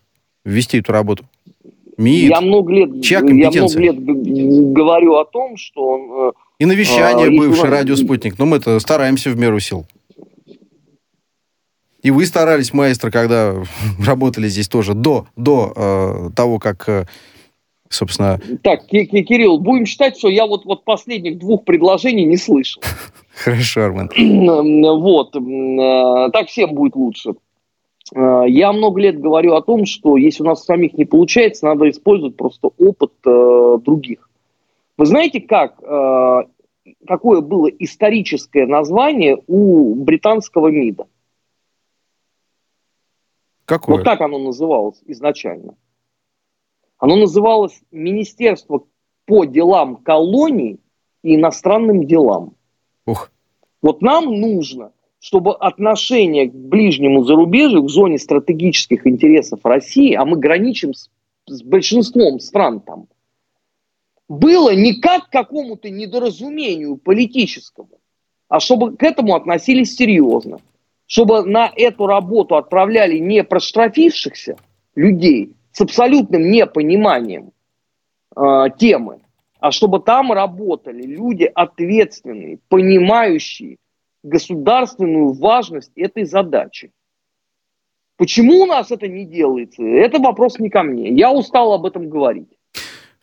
вести 0.45 0.79
эту 0.79 0.93
работу? 0.93 1.25
МИД? 1.97 2.29
Я 2.29 2.41
много 2.41 2.71
лет, 2.71 3.05
я 3.05 3.21
много 3.21 3.79
лет 3.79 3.99
говорю 3.99 5.15
о 5.15 5.25
том, 5.25 5.57
что... 5.57 6.33
И 6.59 6.65
навещание, 6.65 7.27
а, 7.27 7.31
бывший 7.31 7.69
радиоспутник. 7.69 8.39
Но 8.39 8.45
мы-то 8.45 8.79
стараемся 8.79 9.29
в 9.29 9.37
меру 9.37 9.59
сил. 9.59 9.85
И 12.01 12.11
вы 12.11 12.25
старались, 12.25 12.73
маэстро, 12.73 13.11
когда 13.11 13.55
работали 14.05 14.47
здесь 14.47 14.67
тоже, 14.67 14.93
до, 14.93 15.27
до 15.35 15.73
э, 15.75 16.29
того, 16.35 16.57
как, 16.57 16.87
э, 16.87 17.05
собственно... 17.89 18.39
Так, 18.63 18.87
Кирилл, 18.87 19.59
будем 19.59 19.85
считать, 19.85 20.17
что 20.17 20.29
я 20.29 20.45
вот, 20.45 20.65
вот 20.65 20.83
последних 20.83 21.37
двух 21.37 21.65
предложений 21.65 22.25
не 22.25 22.37
слышал. 22.37 22.81
Хорошо, 23.35 23.81
Армен. 23.81 24.09
Вот, 24.99 25.35
э, 25.35 26.31
так 26.31 26.47
всем 26.47 26.73
будет 26.73 26.95
лучше. 26.95 27.33
Э, 28.15 28.43
я 28.47 28.71
много 28.71 28.99
лет 29.01 29.19
говорю 29.19 29.53
о 29.53 29.61
том, 29.61 29.85
что 29.85 30.17
если 30.17 30.43
у 30.43 30.45
нас 30.45 30.63
самих 30.63 30.93
не 30.93 31.05
получается, 31.05 31.65
надо 31.65 31.89
использовать 31.89 32.35
просто 32.35 32.69
опыт 32.77 33.11
э, 33.25 33.77
других. 33.83 34.26
Вы 34.97 35.05
знаете, 35.05 35.41
как, 35.41 35.81
э, 35.81 36.43
какое 37.07 37.41
было 37.41 37.67
историческое 37.67 38.65
название 38.65 39.37
у 39.47 39.93
британского 39.95 40.69
МИДа? 40.69 41.07
Какое? 43.65 43.97
Вот 43.97 44.03
так 44.03 44.21
оно 44.21 44.39
называлось 44.39 45.01
изначально. 45.05 45.75
Оно 46.97 47.15
называлось 47.15 47.79
Министерство 47.91 48.85
по 49.25 49.45
делам 49.45 49.97
колоний 49.97 50.79
и 51.21 51.35
иностранным 51.35 52.07
делам. 52.07 52.55
Ух. 53.05 53.31
Вот 53.81 54.01
нам 54.01 54.25
нужно, 54.25 54.93
чтобы 55.19 55.53
отношение 55.55 56.49
к 56.49 56.53
ближнему 56.53 57.23
зарубежью, 57.23 57.83
к 57.83 57.89
зоне 57.89 58.17
стратегических 58.17 59.05
интересов 59.05 59.59
России, 59.63 60.13
а 60.13 60.25
мы 60.25 60.37
граничим 60.37 60.93
с, 60.93 61.09
с 61.45 61.61
большинством 61.61 62.39
стран 62.39 62.79
там, 62.79 63.07
было 64.27 64.73
не 64.75 64.99
как 64.99 65.27
к 65.27 65.31
какому-то 65.31 65.89
недоразумению 65.89 66.97
политическому, 66.97 67.99
а 68.49 68.59
чтобы 68.59 68.97
к 68.97 69.03
этому 69.03 69.35
относились 69.35 69.95
серьезно 69.95 70.59
чтобы 71.07 71.43
на 71.43 71.71
эту 71.75 72.05
работу 72.05 72.57
отправляли 72.57 73.17
не 73.17 73.43
проштрафившихся 73.43 74.57
людей 74.93 75.53
с 75.71 75.81
абсолютным 75.81 76.51
непониманием 76.51 77.51
э, 78.35 78.65
темы, 78.77 79.21
а 79.59 79.71
чтобы 79.71 80.01
там 80.01 80.33
работали 80.33 81.03
люди 81.03 81.49
ответственные, 81.55 82.59
понимающие 82.67 83.77
государственную 84.21 85.31
важность 85.31 85.93
этой 85.95 86.25
задачи. 86.25 86.91
Почему 88.17 88.63
у 88.63 88.65
нас 88.65 88.91
это 88.91 89.07
не 89.07 89.25
делается? 89.25 89.83
Это 89.83 90.19
вопрос 90.19 90.59
не 90.59 90.69
ко 90.69 90.83
мне. 90.83 91.09
Я 91.11 91.31
устал 91.31 91.71
об 91.71 91.85
этом 91.85 92.09
говорить. 92.09 92.49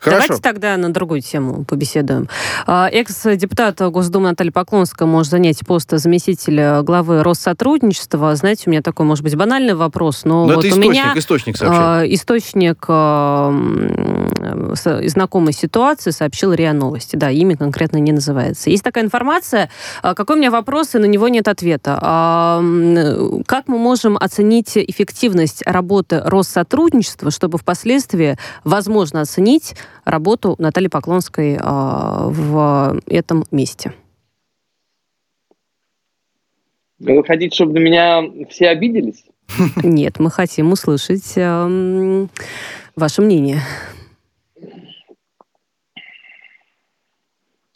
Хорошо. 0.05 0.27
Давайте 0.29 0.43
тогда 0.43 0.77
на 0.77 0.93
другую 0.93 1.23
тему 1.23 1.65
побеседуем. 1.65 2.29
А, 2.67 2.89
экс-депутат 2.91 3.81
Госдумы 3.81 4.29
Наталья 4.29 4.53
Поклонская 4.53 5.09
может 5.09 5.31
занять 5.31 5.61
пост 5.67 5.91
заместителя 5.91 6.83
главы 6.83 7.23
Россотрудничества. 7.23 8.37
Знаете, 8.37 8.65
у 8.67 8.71
меня 8.71 8.83
такой, 8.83 9.07
может 9.07 9.25
быть, 9.25 9.35
банальный 9.35 9.75
вопрос, 9.75 10.25
но, 10.25 10.47
но 10.47 10.55
вот 10.57 10.65
это 10.65 10.69
источник, 10.69 10.87
у 10.87 10.91
меня 10.91 11.13
источник 11.17 11.57
сообщает. 11.57 12.13
источник 12.13 12.85
из 15.05 15.13
знакомой 15.13 15.53
ситуации 15.53 16.11
сообщил 16.11 16.53
РИА 16.53 16.73
Новости. 16.73 17.17
Да, 17.17 17.31
имя 17.31 17.57
конкретно 17.57 17.97
не 17.97 18.13
называется. 18.13 18.71
Есть 18.71 18.85
такая 18.85 19.05
информация. 19.05 19.71
А, 20.03 20.15
какой 20.15 20.37
у 20.37 20.39
меня 20.39 20.51
вопрос, 20.51 20.95
и 20.95 20.99
на 20.99 21.07
него 21.07 21.29
нет 21.29 21.49
ответа. 21.49 21.99
А, 22.01 22.63
как 23.47 23.69
мы 23.69 23.79
можем 23.79 24.17
оценить 24.19 24.77
эффективность 24.77 25.63
работы 25.67 26.21
Россотрудничества, 26.25 27.31
чтобы 27.31 27.59
впоследствии, 27.59 28.37
возможно, 28.65 29.23
оценить 29.23 29.75
работу 30.05 30.55
Натальи 30.59 30.89
Поклонской 30.89 31.57
а, 31.61 32.29
в 32.29 33.01
этом 33.07 33.45
месте? 33.51 33.93
Вы 36.99 37.25
хотите, 37.25 37.55
чтобы 37.55 37.75
на 37.75 37.79
меня 37.79 38.23
все 38.49 38.69
обиделись? 38.69 39.25
Нет, 39.83 40.21
мы 40.21 40.31
хотим 40.31 40.73
услышать 40.73 41.37
э, 41.37 42.27
ваше 42.97 43.23
мнение. 43.23 43.61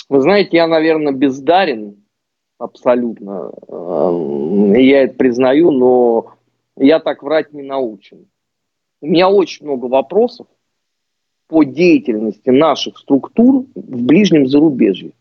Вы 0.09 0.21
знаете, 0.23 0.57
я, 0.57 0.67
наверное, 0.67 1.13
бездарен 1.13 2.03
абсолютно. 2.59 3.53
Эм, 3.69 4.73
я 4.75 5.03
это 5.03 5.15
признаю, 5.15 5.71
но 5.71 6.35
я 6.77 6.99
так 6.99 7.23
врать 7.23 7.53
не 7.53 7.63
научен. 7.63 8.27
У 9.01 9.07
меня 9.07 9.29
очень 9.29 9.67
много 9.67 9.87
вопросов 9.87 10.47
по 11.49 11.65
деятельности 11.65 12.51
наших 12.51 12.99
структур 12.99 13.65
в 13.75 14.03
ближнем 14.03 14.47
зарубежье. 14.47 15.13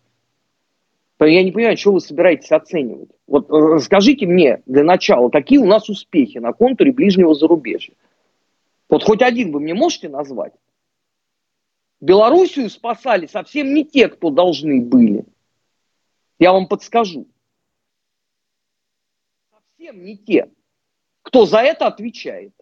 Я 1.19 1.41
не 1.41 1.51
понимаю, 1.51 1.77
что 1.77 1.93
вы 1.93 1.99
собираетесь 1.99 2.51
оценивать. 2.51 3.09
Вот 3.25 3.49
расскажите 3.49 4.27
мне 4.27 4.61
для 4.67 4.83
начала, 4.83 5.29
какие 5.29 5.57
у 5.57 5.65
нас 5.65 5.89
успехи 5.89 6.37
на 6.37 6.53
контуре 6.53 6.91
ближнего 6.91 7.33
зарубежья. 7.33 7.95
Вот 8.87 9.03
хоть 9.03 9.23
один 9.23 9.51
вы 9.51 9.61
мне 9.61 9.73
можете 9.73 10.09
назвать? 10.09 10.53
Белоруссию 11.99 12.69
спасали 12.69 13.25
совсем 13.25 13.73
не 13.73 13.83
те, 13.83 14.07
кто 14.09 14.29
должны 14.29 14.81
были. 14.81 15.25
Я 16.37 16.53
вам 16.53 16.67
подскажу. 16.67 17.25
Совсем 19.49 20.03
не 20.03 20.17
те, 20.17 20.51
кто 21.23 21.47
за 21.47 21.59
это 21.59 21.87
отвечает. 21.87 22.53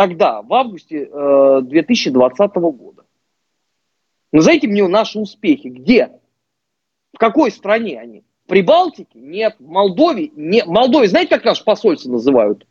Тогда, 0.00 0.40
в 0.40 0.54
августе 0.54 1.10
э, 1.12 1.60
2020 1.62 2.54
года. 2.54 3.04
Назовите 4.32 4.66
мне 4.66 4.88
наши 4.88 5.18
успехи. 5.18 5.68
Где? 5.68 6.12
В 7.12 7.18
какой 7.18 7.50
стране 7.50 8.00
они? 8.00 8.24
В 8.46 8.48
Прибалтике? 8.48 9.18
Нет. 9.18 9.56
В 9.58 9.68
Молдове? 9.68 10.30
Нет. 10.34 10.64
В 10.64 10.70
Молдове, 10.70 11.06
знаете, 11.06 11.28
как 11.28 11.44
наше 11.44 11.64
посольство 11.64 12.12
называют? 12.12 12.66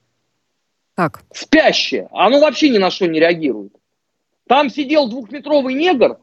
Как? 0.96 1.22
Спящее. 1.32 2.10
Оно 2.14 2.40
вообще 2.40 2.70
ни 2.70 2.80
на 2.80 2.90
что 2.90 3.06
не 3.06 3.20
реагирует. 3.20 3.74
Там 4.48 4.72
сидел 4.72 5.08
двухметровый 5.08 5.76
негр, 5.76 6.18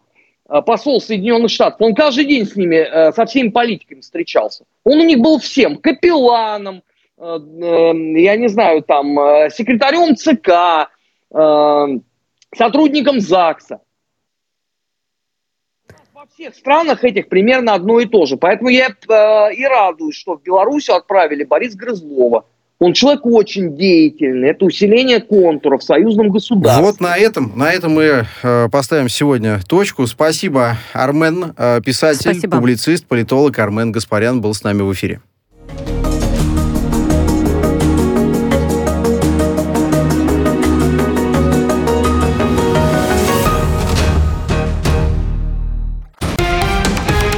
э, 0.48 0.60
посол 0.62 1.00
Соединенных 1.00 1.52
Штатов, 1.52 1.82
он 1.82 1.94
каждый 1.94 2.24
день 2.24 2.46
с 2.46 2.56
ними, 2.56 2.78
э, 2.78 3.12
со 3.12 3.26
всеми 3.26 3.50
политиками 3.50 4.00
встречался. 4.00 4.64
Он 4.82 4.98
у 4.98 5.04
них 5.04 5.20
был 5.20 5.38
всем, 5.38 5.76
капелланом, 5.76 6.82
я 7.16 8.36
не 8.36 8.48
знаю, 8.48 8.82
там, 8.82 9.16
секретарем 9.48 10.16
ЦК, 10.16 10.90
сотрудником 12.54 13.20
ЗАГСа. 13.20 13.80
Во 16.14 16.26
всех 16.34 16.54
странах 16.54 17.04
этих 17.04 17.28
примерно 17.28 17.74
одно 17.74 18.00
и 18.00 18.06
то 18.06 18.26
же. 18.26 18.36
Поэтому 18.36 18.70
я 18.70 18.88
и 18.88 19.64
радуюсь, 19.64 20.16
что 20.16 20.36
в 20.36 20.42
Белоруссию 20.42 20.96
отправили 20.96 21.44
Борис 21.44 21.74
Грызлова– 21.74 22.46
он 22.78 22.92
человек 22.92 23.24
очень 23.24 23.74
деятельный. 23.74 24.50
Это 24.50 24.66
усиление 24.66 25.20
контуров 25.20 25.80
в 25.80 25.84
союзном 25.84 26.30
государстве. 26.30 26.84
Вот 26.84 27.00
на 27.00 27.16
этом, 27.16 27.52
на 27.56 27.72
этом 27.72 27.92
мы 27.92 28.26
э, 28.42 28.68
поставим 28.70 29.08
сегодня 29.08 29.60
точку. 29.66 30.06
Спасибо, 30.06 30.76
Армен, 30.92 31.54
э, 31.56 31.80
писатель, 31.80 32.32
Спасибо. 32.32 32.58
публицист, 32.58 33.06
политолог 33.06 33.58
Армен 33.58 33.92
Гаспарян 33.92 34.42
был 34.42 34.52
с 34.52 34.62
нами 34.62 34.82
в 34.82 34.92
эфире. 34.92 35.22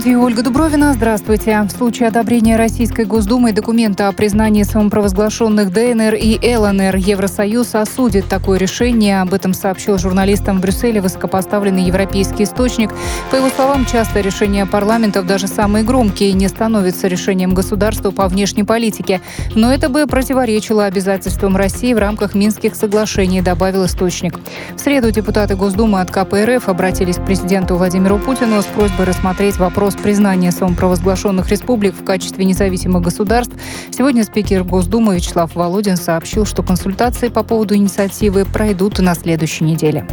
студии 0.00 0.14
Ольга 0.14 0.42
Дубровина. 0.42 0.94
Здравствуйте. 0.94 1.60
В 1.60 1.70
случае 1.70 2.08
одобрения 2.08 2.56
Российской 2.56 3.04
Госдумой 3.04 3.52
документа 3.52 4.08
о 4.08 4.12
признании 4.12 4.62
самопровозглашенных 4.62 5.70
ДНР 5.70 6.14
и 6.14 6.38
ЛНР 6.56 6.96
Евросоюз 6.96 7.74
осудит 7.74 8.26
такое 8.26 8.58
решение. 8.58 9.20
Об 9.20 9.34
этом 9.34 9.52
сообщил 9.52 9.98
журналистам 9.98 10.56
в 10.56 10.62
Брюсселе 10.62 11.02
высокопоставленный 11.02 11.82
европейский 11.82 12.44
источник. 12.44 12.90
По 13.30 13.36
его 13.36 13.50
словам, 13.50 13.84
часто 13.84 14.22
решения 14.22 14.64
парламентов, 14.64 15.26
даже 15.26 15.46
самые 15.46 15.84
громкие, 15.84 16.32
не 16.32 16.48
становятся 16.48 17.06
решением 17.06 17.52
государства 17.52 18.10
по 18.10 18.26
внешней 18.26 18.64
политике. 18.64 19.20
Но 19.54 19.70
это 19.70 19.90
бы 19.90 20.06
противоречило 20.06 20.86
обязательствам 20.86 21.58
России 21.58 21.92
в 21.92 21.98
рамках 21.98 22.34
Минских 22.34 22.74
соглашений, 22.74 23.42
добавил 23.42 23.84
источник. 23.84 24.38
В 24.76 24.80
среду 24.80 25.10
депутаты 25.10 25.56
Госдумы 25.56 26.00
от 26.00 26.10
КПРФ 26.10 26.70
обратились 26.70 27.16
к 27.16 27.26
президенту 27.26 27.76
Владимиру 27.76 28.18
Путину 28.18 28.62
с 28.62 28.66
просьбой 28.66 29.04
рассмотреть 29.04 29.58
вопрос 29.58 29.89
вопрос 29.90 30.02
признания 30.02 30.52
самопровозглашенных 30.52 31.48
республик 31.50 31.94
в 31.94 32.04
качестве 32.04 32.44
независимых 32.44 33.02
государств, 33.02 33.54
сегодня 33.90 34.24
спикер 34.24 34.62
Госдумы 34.62 35.16
Вячеслав 35.16 35.54
Володин 35.54 35.96
сообщил, 35.96 36.46
что 36.46 36.62
консультации 36.62 37.28
по 37.28 37.42
поводу 37.42 37.74
инициативы 37.74 38.44
пройдут 38.44 38.98
на 39.00 39.14
следующей 39.14 39.64
неделе. 39.64 40.06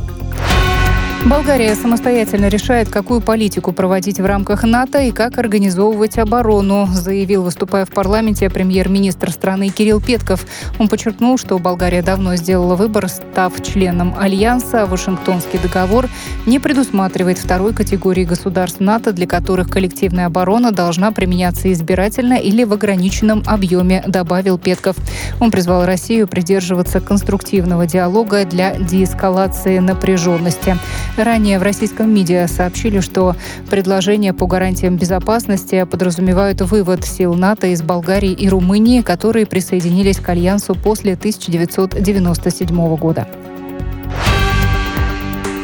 Болгария 1.26 1.76
самостоятельно 1.76 2.47
решает, 2.47 2.89
какую 2.89 3.20
политику 3.20 3.74
проводить 3.74 4.20
в 4.20 4.26
рамках 4.26 4.63
НАТО 4.63 4.99
и 4.99 5.11
как 5.11 5.38
организовывать 5.38 6.18
оборону, 6.18 6.88
заявил, 6.93 7.43
выступая 7.43 7.86
в 7.86 7.89
парламенте, 7.89 8.49
премьер-министр 8.49 9.32
страны 9.32 9.68
Кирилл 9.68 9.99
Петков. 9.99 10.45
Он 10.80 10.88
подчеркнул, 10.88 11.38
что 11.38 11.59
Болгария 11.59 12.01
давно 12.01 12.36
сделала 12.38 12.76
выбор, 12.76 13.09
став 13.09 13.51
членом 13.61 14.15
Альянса, 14.18 14.86
Вашингтонский 14.86 15.59
договор 15.59 16.07
не 16.45 16.59
предусматривает 16.59 17.39
второй 17.39 17.74
категории 17.74 18.24
государств 18.24 18.80
НАТО, 18.80 19.11
для 19.11 19.28
которых 19.28 19.70
коллективная 19.70 20.28
оборона 20.28 20.72
должна 20.72 21.11
применяться 21.11 21.72
избирательно 21.74 22.36
или 22.36 22.63
в 22.63 22.72
ограниченном 22.72 23.43
объеме, 23.45 24.01
добавил 24.07 24.57
Петков. 24.57 24.95
Он 25.41 25.51
призвал 25.51 25.86
Россию 25.86 26.28
придерживаться 26.28 27.01
конструктивного 27.01 27.86
диалога 27.86 28.45
для 28.45 28.78
деэскалации 28.78 29.80
напряженности. 29.80 30.78
Ранее 31.18 31.57
в 31.57 31.63
российском 31.63 32.13
медиа 32.13 32.47
сообщили, 32.47 32.99
что 32.99 33.36
предложения 33.70 34.34
по 34.34 34.45
гарантиям 34.45 34.97
безопасности 34.97 35.84
подразумевают 35.89 36.61
вывод 36.61 37.03
сил 37.05 37.34
НАТО 37.34 37.68
из 37.68 37.82
Болгарии 37.82 38.32
и 38.32 38.47
Румынии, 38.47 39.01
которые 39.01 39.47
присоединились 39.47 40.20
к 40.20 40.30
Альянсу 40.30 40.76
после 40.76 41.13
1997 41.13 42.95
года. 42.97 43.28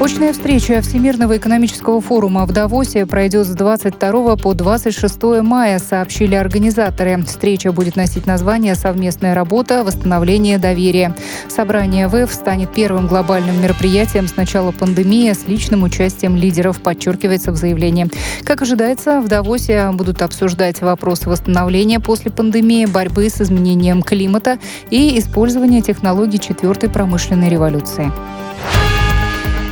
Очная 0.03 0.33
встреча 0.33 0.81
Всемирного 0.81 1.37
экономического 1.37 2.01
форума 2.01 2.45
в 2.45 2.51
Давосе 2.51 3.05
пройдет 3.05 3.47
с 3.47 3.51
22 3.51 4.35
по 4.35 4.53
26 4.53 5.23
мая, 5.41 5.79
сообщили 5.79 6.35
организаторы. 6.35 7.23
Встреча 7.23 7.71
будет 7.71 7.95
носить 7.95 8.25
название 8.25 8.75
«Совместная 8.75 9.33
работа. 9.33 9.81
Восстановление 9.85 10.57
доверия». 10.57 11.15
Собрание 11.47 12.09
ВЭФ 12.09 12.33
станет 12.33 12.73
первым 12.73 13.07
глобальным 13.07 13.61
мероприятием 13.61 14.27
с 14.27 14.35
начала 14.35 14.71
пандемии 14.71 15.31
с 15.31 15.47
личным 15.47 15.83
участием 15.83 16.35
лидеров, 16.35 16.81
подчеркивается 16.81 17.53
в 17.53 17.55
заявлении. 17.55 18.07
Как 18.43 18.61
ожидается, 18.61 19.21
в 19.21 19.29
Давосе 19.29 19.89
будут 19.93 20.21
обсуждать 20.21 20.81
вопросы 20.81 21.29
восстановления 21.29 22.01
после 22.01 22.29
пандемии, 22.29 22.87
борьбы 22.87 23.29
с 23.29 23.39
изменением 23.39 24.01
климата 24.01 24.59
и 24.89 25.17
использования 25.17 25.81
технологий 25.81 26.39
четвертой 26.39 26.89
промышленной 26.89 27.47
революции. 27.47 28.11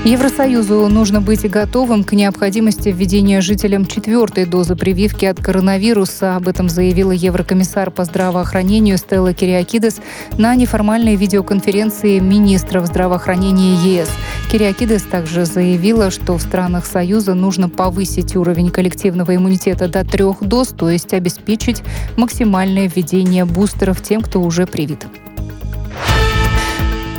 Евросоюзу 0.04 0.88
нужно 0.88 1.22
быть 1.22 1.48
готовым 1.48 2.04
к 2.04 2.14
необходимости 2.14 2.90
введения 2.90 3.40
жителям 3.40 3.86
четвертой 3.86 4.46
дозы 4.46 4.76
прививки 4.76 5.26
от 5.26 5.40
коронавируса. 5.40 6.38
Об 6.38 6.48
этом 6.48 6.70
заявила 6.70 7.12
еврокомиссар 7.12 7.92
по 7.92 8.04
здравоохранению 8.04 8.98
Стелла 8.98 9.32
Кириакидес 9.36 10.00
на 10.40 10.56
неформальной 10.56 11.16
видеоконференции 11.16 12.18
министров 12.18 12.88
здравоохранения 12.88 13.76
ЕС. 13.76 14.10
Кириакидес 14.52 15.04
также 15.04 15.46
заявила, 15.46 16.10
что 16.10 16.36
в 16.36 16.42
странах 16.42 16.88
Союза 16.88 17.36
нужно 17.36 17.70
повысить 17.70 18.36
уровень 18.36 18.72
коллективного 18.72 19.36
иммунитета 19.36 19.88
до 19.88 20.04
трех 20.04 20.42
доз, 20.42 20.70
то 20.70 20.90
есть 20.90 21.14
обеспечить 21.14 21.84
максимальное 22.18 22.90
введение 22.90 23.46
бустеров 23.46 24.02
тем, 24.02 24.22
кто 24.22 24.42
уже 24.42 24.66
привит. 24.66 25.06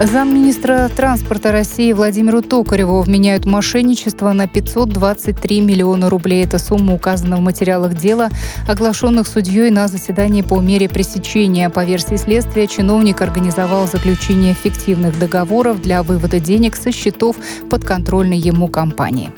Замминистра 0.05 0.89
транспорта 0.89 1.53
России 1.53 1.93
Владимиру 1.93 2.43
Токареву 2.43 3.03
вменяют 3.03 3.47
мошенничество 3.47 4.33
на 4.33 4.49
523 4.49 5.61
миллиона 5.61 6.11
рублей. 6.11 6.45
Эта 6.45 6.59
сумма 6.59 6.95
указана 6.95 7.37
в 7.37 7.41
материалах 7.41 7.95
дела, 7.95 8.29
оглашенных 8.69 9.29
судьей 9.29 9.71
на 9.71 9.87
заседании 9.87 10.43
по 10.43 10.61
мере 10.61 10.89
пресечения. 10.89 11.71
По 11.71 11.85
версии 11.85 12.17
следствия, 12.17 12.67
чиновник 12.67 13.21
организовал 13.21 13.87
заключение 13.87 14.55
фиктивных 14.55 15.17
договоров 15.21 15.81
для 15.81 16.03
вывода 16.03 16.41
денег 16.41 16.75
со 16.75 16.91
счетов 16.91 17.37
подконтрольной 17.71 18.39
ему 18.39 18.67
компании. 18.67 19.31